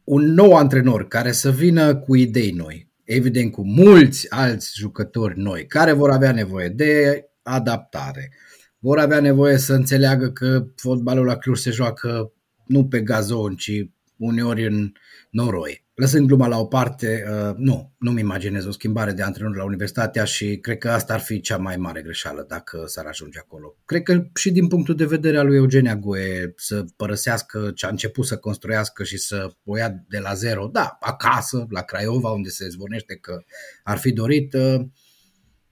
un 0.04 0.24
nou 0.24 0.56
antrenor 0.56 1.08
care 1.08 1.32
să 1.32 1.52
vină 1.52 1.96
cu 1.96 2.16
idei 2.16 2.52
noi, 2.52 2.92
evident 3.04 3.52
cu 3.52 3.66
mulți 3.66 4.32
alți 4.32 4.78
jucători 4.78 5.40
noi, 5.40 5.66
care 5.66 5.92
vor 5.92 6.12
avea 6.12 6.32
nevoie 6.32 6.70
de 6.70 7.24
adaptare, 7.44 8.34
vor 8.80 9.00
avea 9.00 9.20
nevoie 9.20 9.58
să 9.58 9.74
înțeleagă 9.74 10.32
că 10.32 10.68
fotbalul 10.76 11.26
la 11.26 11.38
Cluj 11.38 11.60
se 11.60 11.72
joacă 11.72 12.34
nu 12.66 12.88
pe 12.88 13.02
gazon, 13.02 13.56
ci 13.56 13.72
uneori 14.18 14.66
în 14.66 14.92
noroi. 15.30 15.85
Lăsând 15.96 16.28
gluma 16.28 16.48
la 16.48 16.60
o 16.60 16.66
parte, 16.66 17.24
uh, 17.30 17.56
nu, 17.58 17.94
nu-mi 17.98 18.20
imaginez 18.20 18.66
o 18.66 18.72
schimbare 18.72 19.12
de 19.12 19.22
antrenor 19.22 19.56
la 19.56 19.64
Universitatea 19.64 20.24
și 20.24 20.58
cred 20.58 20.78
că 20.78 20.90
asta 20.90 21.14
ar 21.14 21.20
fi 21.20 21.42
cea 21.42 21.58
mai 21.58 21.78
mare 21.78 22.02
greșeală 22.02 22.46
dacă 22.48 22.84
s-ar 22.86 23.06
ajunge 23.06 23.40
acolo. 23.40 23.76
Cred 23.86 24.04
că 24.04 24.28
și 24.36 24.52
din 24.52 24.68
punctul 24.68 24.96
de 24.96 25.06
vedere 25.06 25.38
al 25.38 25.46
lui 25.46 25.58
Eugenia 25.58 25.96
Goe 25.96 26.54
să 26.56 26.86
părăsească 26.96 27.72
ce 27.76 27.86
a 27.86 27.90
început 27.90 28.26
să 28.26 28.38
construiască 28.38 29.04
și 29.04 29.18
să 29.18 29.52
o 29.64 29.78
ia 29.78 29.90
de 30.08 30.18
la 30.18 30.34
zero, 30.34 30.68
da, 30.68 30.98
acasă, 31.00 31.66
la 31.70 31.82
Craiova, 31.82 32.30
unde 32.30 32.50
se 32.50 32.68
zvonește 32.70 33.16
că 33.16 33.44
ar 33.84 33.98
fi 33.98 34.12
dorit, 34.12 34.54
uh, 34.54 34.82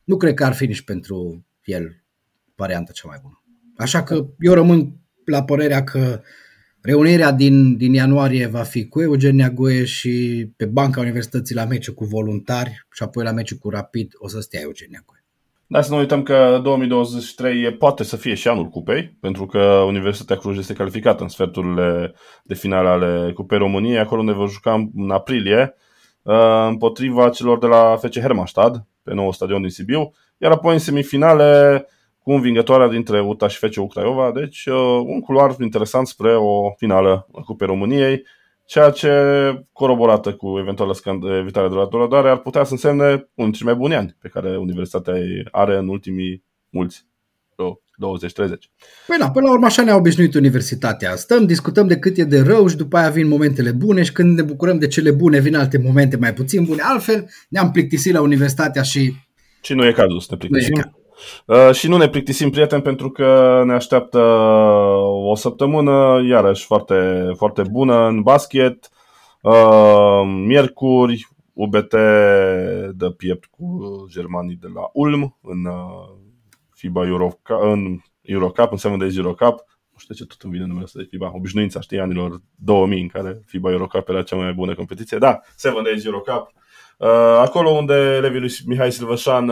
nu 0.03 0.17
cred 0.17 0.33
că 0.33 0.45
ar 0.45 0.53
fi 0.53 0.65
nici 0.65 0.81
pentru 0.81 1.45
el 1.63 2.03
varianta 2.55 2.91
cea 2.91 3.07
mai 3.07 3.19
bună. 3.21 3.43
Așa 3.77 4.03
că 4.03 4.27
eu 4.39 4.53
rămân 4.53 4.99
la 5.25 5.43
părerea 5.43 5.83
că 5.83 6.21
Reunirea 6.85 7.31
din, 7.31 7.77
din 7.77 7.93
ianuarie 7.93 8.47
va 8.47 8.61
fi 8.61 8.87
cu 8.87 9.01
Eugen 9.01 9.35
Neagoe 9.35 9.85
și 9.85 10.45
pe 10.57 10.65
banca 10.65 11.01
Universității 11.01 11.55
la 11.55 11.65
meciul 11.65 11.93
cu 11.93 12.05
voluntari 12.05 12.85
și 12.91 13.03
apoi 13.03 13.23
la 13.23 13.31
meciul 13.31 13.57
cu 13.57 13.69
Rapid 13.69 14.13
o 14.17 14.27
să 14.27 14.39
stea 14.39 14.59
Eugen 14.61 14.87
Neagoe. 14.89 15.23
Da, 15.67 15.81
să 15.81 15.91
nu 15.91 15.97
uităm 15.97 16.23
că 16.23 16.59
2023 16.63 17.73
poate 17.73 18.03
să 18.03 18.15
fie 18.15 18.33
și 18.33 18.47
anul 18.47 18.69
cupei, 18.69 19.17
pentru 19.19 19.45
că 19.45 19.59
Universitatea 19.87 20.35
Cluj 20.35 20.57
este 20.57 20.73
calificată 20.73 21.23
în 21.23 21.29
sferturile 21.29 22.13
de 22.43 22.53
finale 22.53 22.87
ale 22.87 23.31
Cupei 23.33 23.57
României, 23.57 23.99
acolo 23.99 24.21
unde 24.21 24.31
vor 24.31 24.49
juca 24.49 24.89
în 24.95 25.11
aprilie, 25.11 25.73
uh, 26.21 26.65
împotriva 26.67 27.29
celor 27.29 27.59
de 27.59 27.67
la 27.67 27.97
FC 28.01 28.19
Hermannstad, 28.19 28.85
pe 29.03 29.13
nou 29.13 29.31
stadion 29.31 29.61
din 29.61 29.69
Sibiu, 29.69 30.13
iar 30.37 30.51
apoi 30.51 30.73
în 30.73 30.79
semifinale 30.79 31.85
cu 32.23 32.31
învingătoarea 32.31 32.87
dintre 32.87 33.21
UTA 33.21 33.47
și 33.47 33.57
FC 33.57 33.87
Craiova, 33.87 34.31
deci 34.31 34.65
uh, 34.65 35.01
un 35.05 35.19
culoar 35.19 35.55
interesant 35.59 36.07
spre 36.07 36.35
o 36.35 36.71
finală 36.77 37.27
a 37.33 37.41
Cupei 37.41 37.67
României, 37.67 38.25
ceea 38.65 38.89
ce, 38.89 39.09
coroborată 39.71 40.33
cu 40.33 40.57
eventuală 40.59 40.93
evitare 41.39 41.67
de 41.67 41.75
la 41.75 41.85
doradare, 41.85 42.29
ar 42.29 42.37
putea 42.37 42.63
să 42.63 42.71
însemne 42.71 43.05
unul 43.05 43.25
dintre 43.35 43.57
cei 43.57 43.65
mai 43.65 43.75
buni 43.75 43.95
ani 43.95 44.15
pe 44.21 44.27
care 44.27 44.57
Universitatea 44.57 45.13
are 45.51 45.77
în 45.77 45.87
ultimii 45.87 46.43
mulți 46.69 47.05
20-30. 47.55 47.55
Păi 49.07 49.17
da, 49.19 49.29
până 49.29 49.45
la 49.45 49.51
urmă 49.51 49.65
așa 49.65 49.83
ne-a 49.83 49.95
obișnuit 49.95 50.33
universitatea. 50.33 51.15
Stăm, 51.15 51.45
discutăm 51.45 51.87
de 51.87 51.97
cât 51.97 52.17
e 52.17 52.23
de 52.23 52.41
rău 52.41 52.67
și 52.67 52.75
după 52.75 52.97
aia 52.97 53.09
vin 53.09 53.27
momentele 53.27 53.71
bune 53.71 54.03
și 54.03 54.11
când 54.11 54.37
ne 54.37 54.43
bucurăm 54.43 54.79
de 54.79 54.87
cele 54.87 55.11
bune 55.11 55.39
vin 55.39 55.55
alte 55.55 55.77
momente 55.77 56.17
mai 56.17 56.33
puțin 56.33 56.63
bune. 56.63 56.81
Altfel 56.81 57.29
ne-am 57.49 57.71
plictisit 57.71 58.13
la 58.13 58.21
universitatea 58.21 58.81
și... 58.81 59.13
Și 59.61 59.73
nu 59.73 59.85
e 59.85 59.91
cazul 59.91 60.19
să 60.19 60.27
ne 60.31 60.37
plictisim. 60.37 61.02
Uh, 61.45 61.71
și 61.71 61.87
nu 61.87 61.97
ne 61.97 62.09
plictisim, 62.09 62.49
prieteni, 62.49 62.81
pentru 62.81 63.09
că 63.09 63.61
ne 63.65 63.73
așteaptă 63.73 64.19
o 65.25 65.35
săptămână, 65.35 66.21
iarăși, 66.27 66.65
foarte, 66.65 67.29
foarte 67.35 67.61
bună 67.71 68.07
în 68.07 68.21
basket. 68.21 68.89
Uh, 69.41 70.21
miercuri, 70.25 71.27
UBT 71.53 71.93
de 72.91 73.11
piept 73.17 73.45
cu 73.45 74.05
germanii 74.09 74.55
de 74.55 74.67
la 74.73 74.89
Ulm 74.93 75.37
în 75.41 75.65
uh, 75.65 76.15
FIBA 76.69 77.05
Eurocup, 77.05 77.57
în 77.61 77.99
Eurocup, 78.21 78.71
în 78.71 78.77
7 78.77 78.97
Days 78.97 79.17
Eurocup. 79.17 79.63
Nu 79.91 79.99
știu 79.99 80.15
ce 80.15 80.25
tot 80.25 80.41
îmi 80.41 80.53
vine 80.53 80.65
numele 80.65 80.83
ăsta 80.83 80.99
de 80.99 81.07
FIBA, 81.09 81.31
obișnuința, 81.35 81.81
știi, 81.81 81.99
anilor 81.99 82.41
2000 82.55 83.01
în 83.01 83.07
care 83.07 83.41
FIBA 83.45 83.71
Eurocup 83.71 84.09
era 84.09 84.23
cea 84.23 84.35
mai 84.35 84.53
bună 84.53 84.75
competiție. 84.75 85.17
Da, 85.17 85.39
7 85.59 85.81
Days 85.83 86.05
Eurocup. 86.05 86.51
Acolo 87.39 87.69
unde 87.69 88.19
Levi 88.21 88.37
lui 88.37 88.51
Mihai 88.65 88.91
Silvășan 88.91 89.51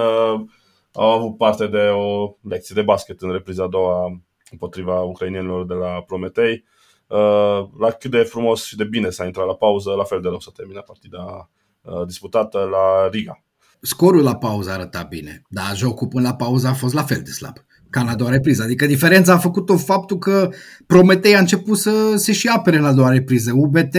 au 0.94 1.10
avut 1.10 1.38
parte 1.38 1.68
de 1.68 1.78
o 1.78 2.36
lecție 2.42 2.76
de 2.76 2.82
basket 2.82 3.22
în 3.22 3.32
repriza 3.32 3.64
a 3.64 3.68
doua 3.68 4.22
împotriva 4.52 5.02
ucrainienilor 5.02 5.66
de 5.66 5.74
la 5.74 6.04
Prometei. 6.08 6.64
Uh, 7.08 7.70
la 7.80 7.92
cât 8.00 8.12
de 8.12 8.18
frumos 8.18 8.66
și 8.66 8.76
de 8.76 8.84
bine 8.84 9.10
s-a 9.10 9.26
intrat 9.26 9.46
la 9.46 9.56
pauză, 9.56 9.92
la 9.92 10.04
fel 10.04 10.22
de 10.22 10.28
rău 10.28 10.40
s-a 10.40 10.52
terminat 10.56 10.86
partida 10.86 11.50
uh, 11.82 12.06
disputată 12.06 12.58
la 12.58 13.10
Riga. 13.12 13.44
Scorul 13.82 14.24
la 14.24 14.36
pauză 14.36 14.72
arăta 14.72 15.04
bine, 15.10 15.42
dar 15.50 15.76
jocul 15.76 16.08
până 16.08 16.28
la 16.28 16.36
pauză 16.36 16.68
a 16.68 16.74
fost 16.74 16.94
la 16.94 17.04
fel 17.04 17.22
de 17.24 17.32
slab 17.32 17.58
ca 17.92 18.02
în 18.02 18.08
a 18.08 18.16
doua 18.16 18.30
repriză. 18.30 18.64
Adică 18.64 18.86
diferența 18.86 19.34
a 19.34 19.38
făcut-o 19.38 19.78
faptul 19.78 20.18
că 20.18 20.50
Prometei 20.88 21.36
a 21.36 21.40
început 21.40 21.78
să 21.78 22.16
se 22.16 22.32
și 22.32 22.48
apere 22.48 22.80
la 22.80 22.88
a 22.88 22.94
doua 22.94 23.10
repriză. 23.10 23.52
UBT 23.56 23.96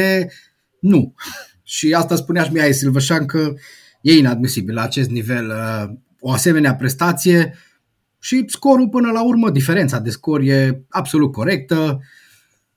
nu. 0.81 1.15
Și 1.65 1.95
asta 1.95 2.17
spunea 2.17 2.43
și 2.43 2.53
Mihai 2.53 2.73
Silvășan 2.73 3.27
că 3.27 3.53
e 4.01 4.17
inadmisibil 4.17 4.75
la 4.75 4.83
acest 4.83 5.11
nivel 5.11 5.49
uh, 5.49 5.95
o 6.23 6.31
asemenea 6.31 6.75
prestație 6.75 7.55
și 8.19 8.45
scorul 8.47 8.89
până 8.89 9.11
la 9.11 9.25
urmă, 9.25 9.51
diferența 9.51 9.99
de 9.99 10.11
scor 10.11 10.41
e 10.41 10.85
absolut 10.89 11.33
corectă. 11.33 12.01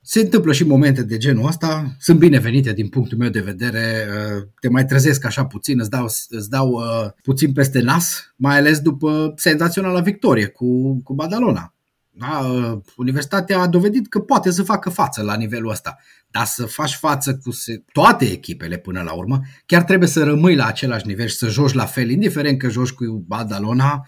Se 0.02 0.20
întâmplă 0.20 0.54
și 0.54 0.64
momente 0.64 1.04
de 1.04 1.18
genul 1.18 1.48
ăsta, 1.48 1.96
sunt 2.00 2.20
binevenite 2.20 2.74
din 2.74 2.88
punctul 2.88 3.18
meu 3.18 3.30
de 3.30 3.40
vedere, 3.40 4.08
uh, 4.10 4.48
te 4.60 4.70
mai 4.70 4.86
trezesc 4.86 5.26
așa 5.26 5.46
puțin, 5.46 5.80
îți 5.80 5.90
dau, 5.90 6.06
îți 6.30 6.50
dau 6.50 6.70
uh, 6.70 7.12
puțin 7.22 7.54
peste 7.54 7.82
nas, 7.82 8.34
mai 8.36 8.58
ales 8.58 8.80
după 8.80 9.34
senzaționala 9.36 10.00
victorie 10.00 10.48
cu, 10.48 11.02
cu 11.04 11.14
Badalona. 11.14 11.75
Da, 12.18 12.40
uh, 12.40 12.80
universitatea 12.96 13.60
a 13.60 13.68
dovedit 13.68 14.08
că 14.08 14.20
poate 14.20 14.52
să 14.52 14.64
facă 14.64 14.90
față 14.90 15.22
la 15.22 15.36
nivelul 15.36 15.70
ăsta, 15.70 15.98
dar 16.32 16.46
să 16.46 16.66
faci 16.66 16.94
față 16.94 17.38
cu 17.38 17.52
se, 17.52 17.84
toate 17.92 18.26
echipele 18.26 18.78
până 18.78 19.02
la 19.02 19.14
urmă, 19.14 19.42
chiar 19.66 19.84
trebuie 19.84 20.10
să 20.10 20.24
rămâi 20.24 20.56
la 20.56 20.66
același 20.66 21.08
nivel 21.08 21.28
și 21.28 21.36
să 21.36 21.48
joci 21.48 21.74
la 21.74 21.86
fel, 21.86 22.10
indiferent 22.10 22.60
că 22.60 22.70
joci 22.70 22.92
cu 22.92 23.24
Badalona, 23.28 24.06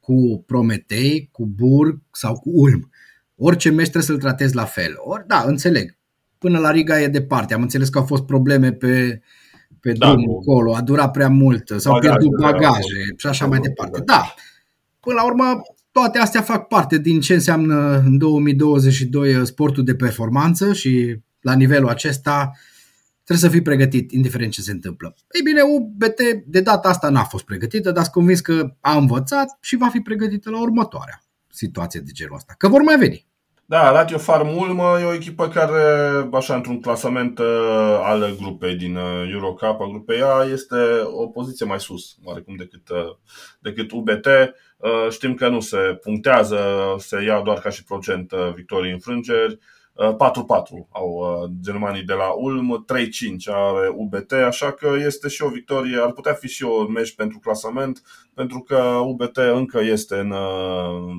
cu 0.00 0.44
Prometei, 0.46 1.28
cu 1.32 1.46
Burg 1.46 2.00
sau 2.10 2.38
cu 2.38 2.50
Ulm 2.52 2.90
orice 3.44 3.70
meci 3.70 3.88
trebuie 3.88 4.02
să-l 4.02 4.18
tratezi 4.18 4.54
la 4.54 4.64
fel. 4.64 4.94
Ori, 4.96 5.26
da, 5.26 5.42
înțeleg. 5.46 5.96
Până 6.38 6.58
la 6.58 6.70
Riga 6.70 7.00
e 7.00 7.08
departe. 7.08 7.54
Am 7.54 7.62
înțeles 7.62 7.88
că 7.88 7.98
au 7.98 8.04
fost 8.04 8.22
probleme 8.22 8.72
pe, 8.72 9.22
pe 9.80 9.92
da, 9.92 10.06
drumul 10.06 10.38
acolo, 10.40 10.74
a 10.74 10.80
durat 10.80 11.10
prea 11.10 11.28
mult, 11.28 11.72
s-au 11.76 11.92
bagaje, 11.92 12.16
pierdut 12.16 12.40
da, 12.40 12.50
bagaje 12.50 13.04
da, 13.10 13.16
și 13.16 13.26
așa 13.26 13.46
mai 13.46 13.58
departe. 13.58 14.00
Da, 14.04 14.34
până 15.00 15.16
la 15.16 15.24
urmă, 15.24 15.60
toate 15.92 16.18
astea 16.18 16.40
fac 16.40 16.68
parte 16.68 16.98
din 16.98 17.20
ce 17.20 17.34
înseamnă 17.34 18.02
în 18.04 18.18
2022 18.18 19.46
sportul 19.46 19.84
de 19.84 19.94
performanță 19.94 20.72
și 20.72 21.18
la 21.40 21.54
nivelul 21.54 21.88
acesta 21.88 22.50
trebuie 23.24 23.50
să 23.50 23.56
fii 23.56 23.62
pregătit, 23.62 24.12
indiferent 24.12 24.52
ce 24.52 24.60
se 24.60 24.70
întâmplă. 24.70 25.14
Ei 25.32 25.42
bine, 25.42 25.62
UBT 25.62 26.20
de 26.46 26.60
data 26.60 26.88
asta 26.88 27.08
n-a 27.08 27.24
fost 27.24 27.44
pregătită, 27.44 27.90
dar 27.90 28.02
sunt 28.02 28.14
convins 28.14 28.40
că 28.40 28.74
a 28.80 28.96
învățat 28.96 29.58
și 29.60 29.76
va 29.76 29.88
fi 29.88 30.00
pregătită 30.00 30.50
la 30.50 30.60
următoarea 30.60 31.22
situație 31.48 32.00
de 32.00 32.10
genul 32.12 32.34
ăsta. 32.34 32.54
Că 32.58 32.68
vor 32.68 32.82
mai 32.82 32.96
veni. 32.96 33.26
Da, 33.64 33.90
Lazio 33.90 34.18
Farm 34.18 34.56
Ulm 34.56 34.78
e 34.78 35.04
o 35.04 35.14
echipă 35.14 35.48
care, 35.48 35.82
așa, 36.32 36.54
într-un 36.54 36.80
clasament 36.80 37.38
uh, 37.38 38.00
al 38.02 38.36
grupei 38.40 38.74
din 38.74 38.96
uh, 38.96 39.30
Eurocup, 39.32 39.80
a 39.80 39.86
grupei 39.88 40.22
A, 40.22 40.44
este 40.44 40.76
o 41.04 41.26
poziție 41.26 41.66
mai 41.66 41.80
sus, 41.80 42.16
oarecum, 42.24 42.56
decât, 42.56 42.88
uh, 42.88 43.16
decât 43.60 43.90
UBT. 43.90 44.26
Uh, 44.82 45.10
știm 45.10 45.34
că 45.34 45.48
nu 45.48 45.60
se 45.60 45.98
punctează, 46.02 46.58
se 46.98 47.22
ia 47.22 47.40
doar 47.40 47.58
ca 47.58 47.70
și 47.70 47.84
procent 47.84 48.32
uh, 48.32 48.52
victorii 48.54 48.92
înfrângeri. 48.92 49.58
4-4 49.94 49.98
uh, 50.70 50.84
au 50.90 51.08
uh, 51.08 51.50
germanii 51.60 52.02
de 52.02 52.12
la 52.12 52.28
Ulm, 52.28 52.84
3-5 52.92 53.04
are 53.46 53.88
UBT, 53.94 54.32
așa 54.32 54.72
că 54.72 54.94
este 55.04 55.28
și 55.28 55.42
o 55.42 55.48
victorie, 55.48 56.00
ar 56.00 56.12
putea 56.12 56.32
fi 56.32 56.48
și 56.48 56.64
o 56.64 56.86
meci 56.86 57.14
pentru 57.14 57.38
clasament, 57.38 58.02
pentru 58.34 58.60
că 58.60 58.76
UBT 59.04 59.36
încă 59.36 59.80
este 59.80 60.14
în 60.18 60.30
uh, 60.30 61.14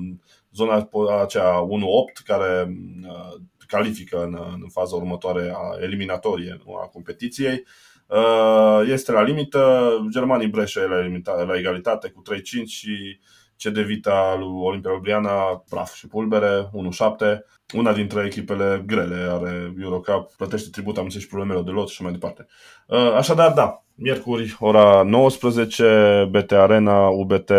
zona 0.52 0.88
aceea 1.22 1.52
1-8 1.62 2.24
care 2.24 2.76
uh, 3.02 3.40
califică 3.66 4.22
în, 4.22 4.38
în 4.62 4.68
faza 4.68 4.96
următoare 4.96 5.52
a 5.56 5.82
eliminatorie 5.82 6.60
a 6.82 6.86
competiției. 6.86 7.64
Uh, 8.06 8.80
este 8.86 9.12
la 9.12 9.22
limită, 9.22 9.90
germanii 10.10 10.48
breșe 10.48 10.86
la, 10.86 11.00
limita, 11.00 11.42
la 11.42 11.56
egalitate 11.56 12.08
cu 12.08 12.22
3-5 12.32 12.40
și 12.66 13.20
ce 13.56 13.70
de 13.70 13.82
Vita 13.82 14.36
lui 14.38 14.48
Olimpia 14.60 14.90
Ljubljana, 14.90 15.64
praf 15.68 15.94
și 15.94 16.06
pulbere, 16.06 16.70
1-7. 16.72 17.38
Una 17.74 17.92
dintre 17.92 18.24
echipele 18.24 18.82
grele 18.86 19.28
are 19.30 19.74
Eurocup, 19.82 20.30
plătește 20.36 20.68
tribut, 20.70 20.98
am 20.98 21.08
și 21.08 21.26
problemele 21.26 21.62
de 21.62 21.70
lot 21.70 21.88
și 21.88 22.02
mai 22.02 22.12
departe. 22.12 22.46
Uh, 22.86 23.12
așadar, 23.16 23.52
da, 23.52 23.84
miercuri, 23.94 24.56
ora 24.58 25.02
19, 25.02 26.28
BT 26.30 26.52
Arena, 26.52 27.08
UBT 27.08 27.50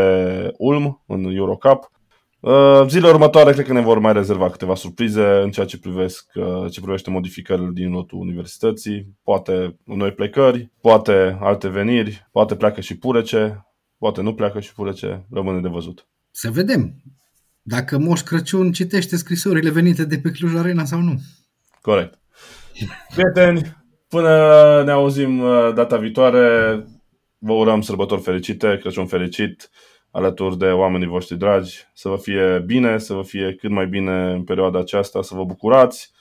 Ulm 0.57 1.03
în 1.07 1.23
Eurocup. 1.23 1.91
Uh, 2.39 2.85
zilele 2.87 3.13
următoare 3.13 3.51
cred 3.51 3.65
că 3.65 3.73
ne 3.73 3.81
vor 3.81 3.99
mai 3.99 4.13
rezerva 4.13 4.49
câteva 4.49 4.75
surprize 4.75 5.23
în 5.43 5.51
ceea 5.51 5.65
ce, 5.65 5.79
privesc, 5.79 6.31
uh, 6.35 6.71
ce 6.71 6.81
privește 6.81 7.09
modificările 7.09 7.69
din 7.73 7.91
lotul 7.91 8.19
universității. 8.19 9.07
Poate 9.23 9.77
noi 9.83 10.11
plecări, 10.11 10.71
poate 10.81 11.37
alte 11.41 11.67
veniri, 11.67 12.27
poate 12.31 12.55
pleacă 12.55 12.81
și 12.81 12.97
Purece, 12.97 13.65
poate 13.97 14.21
nu 14.21 14.33
pleacă 14.33 14.59
și 14.59 14.73
Purece, 14.73 15.25
rămâne 15.31 15.59
de 15.59 15.67
văzut. 15.67 16.07
Să 16.31 16.49
vedem 16.51 17.01
dacă 17.61 17.97
Moș 17.97 18.21
Crăciun 18.21 18.71
citește 18.71 19.15
scrisorile 19.15 19.69
venite 19.69 20.05
de 20.05 20.17
pe 20.17 20.31
Cluj 20.31 20.55
Arena 20.55 20.85
sau 20.85 20.99
nu. 20.99 21.19
Corect. 21.81 22.19
Prieteni, 23.15 23.75
până 24.07 24.83
ne 24.85 24.91
auzim 24.91 25.39
uh, 25.39 25.73
data 25.73 25.97
viitoare, 25.97 26.75
vă 27.37 27.53
urăm 27.53 27.81
sărbători 27.81 28.21
fericite, 28.21 28.77
Crăciun 28.81 29.05
fericit, 29.05 29.69
alături 30.11 30.57
de 30.57 30.65
oamenii 30.65 31.07
voștri 31.07 31.37
dragi, 31.37 31.87
să 31.93 32.09
vă 32.09 32.17
fie 32.17 32.63
bine, 32.65 32.97
să 32.97 33.13
vă 33.13 33.21
fie 33.21 33.55
cât 33.55 33.69
mai 33.69 33.87
bine 33.87 34.31
în 34.31 34.43
perioada 34.43 34.79
aceasta, 34.79 35.21
să 35.21 35.35
vă 35.35 35.43
bucurați, 35.43 36.11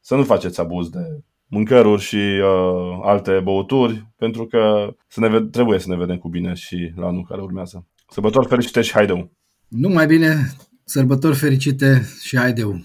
să 0.00 0.14
nu 0.14 0.24
faceți 0.24 0.60
abuz 0.60 0.88
de 0.88 1.20
mâncăruri 1.52 2.02
și 2.02 2.16
uh, 2.16 2.98
alte 3.02 3.40
băuturi, 3.44 4.08
pentru 4.16 4.46
că 4.46 4.94
să 5.08 5.20
ne 5.20 5.28
ved- 5.28 5.50
trebuie 5.50 5.78
să 5.78 5.88
ne 5.88 5.96
vedem 5.96 6.16
cu 6.16 6.28
bine 6.28 6.54
și 6.54 6.92
la 6.96 7.06
anul 7.06 7.24
care 7.28 7.40
urmează. 7.40 7.86
Sărbători 8.08 8.48
fericite 8.48 8.80
și 8.80 8.92
haideu! 8.92 9.32
Numai 9.68 10.06
bine, 10.06 10.52
sărbători 10.84 11.36
fericite 11.36 12.02
și 12.22 12.36
haideu! 12.36 12.80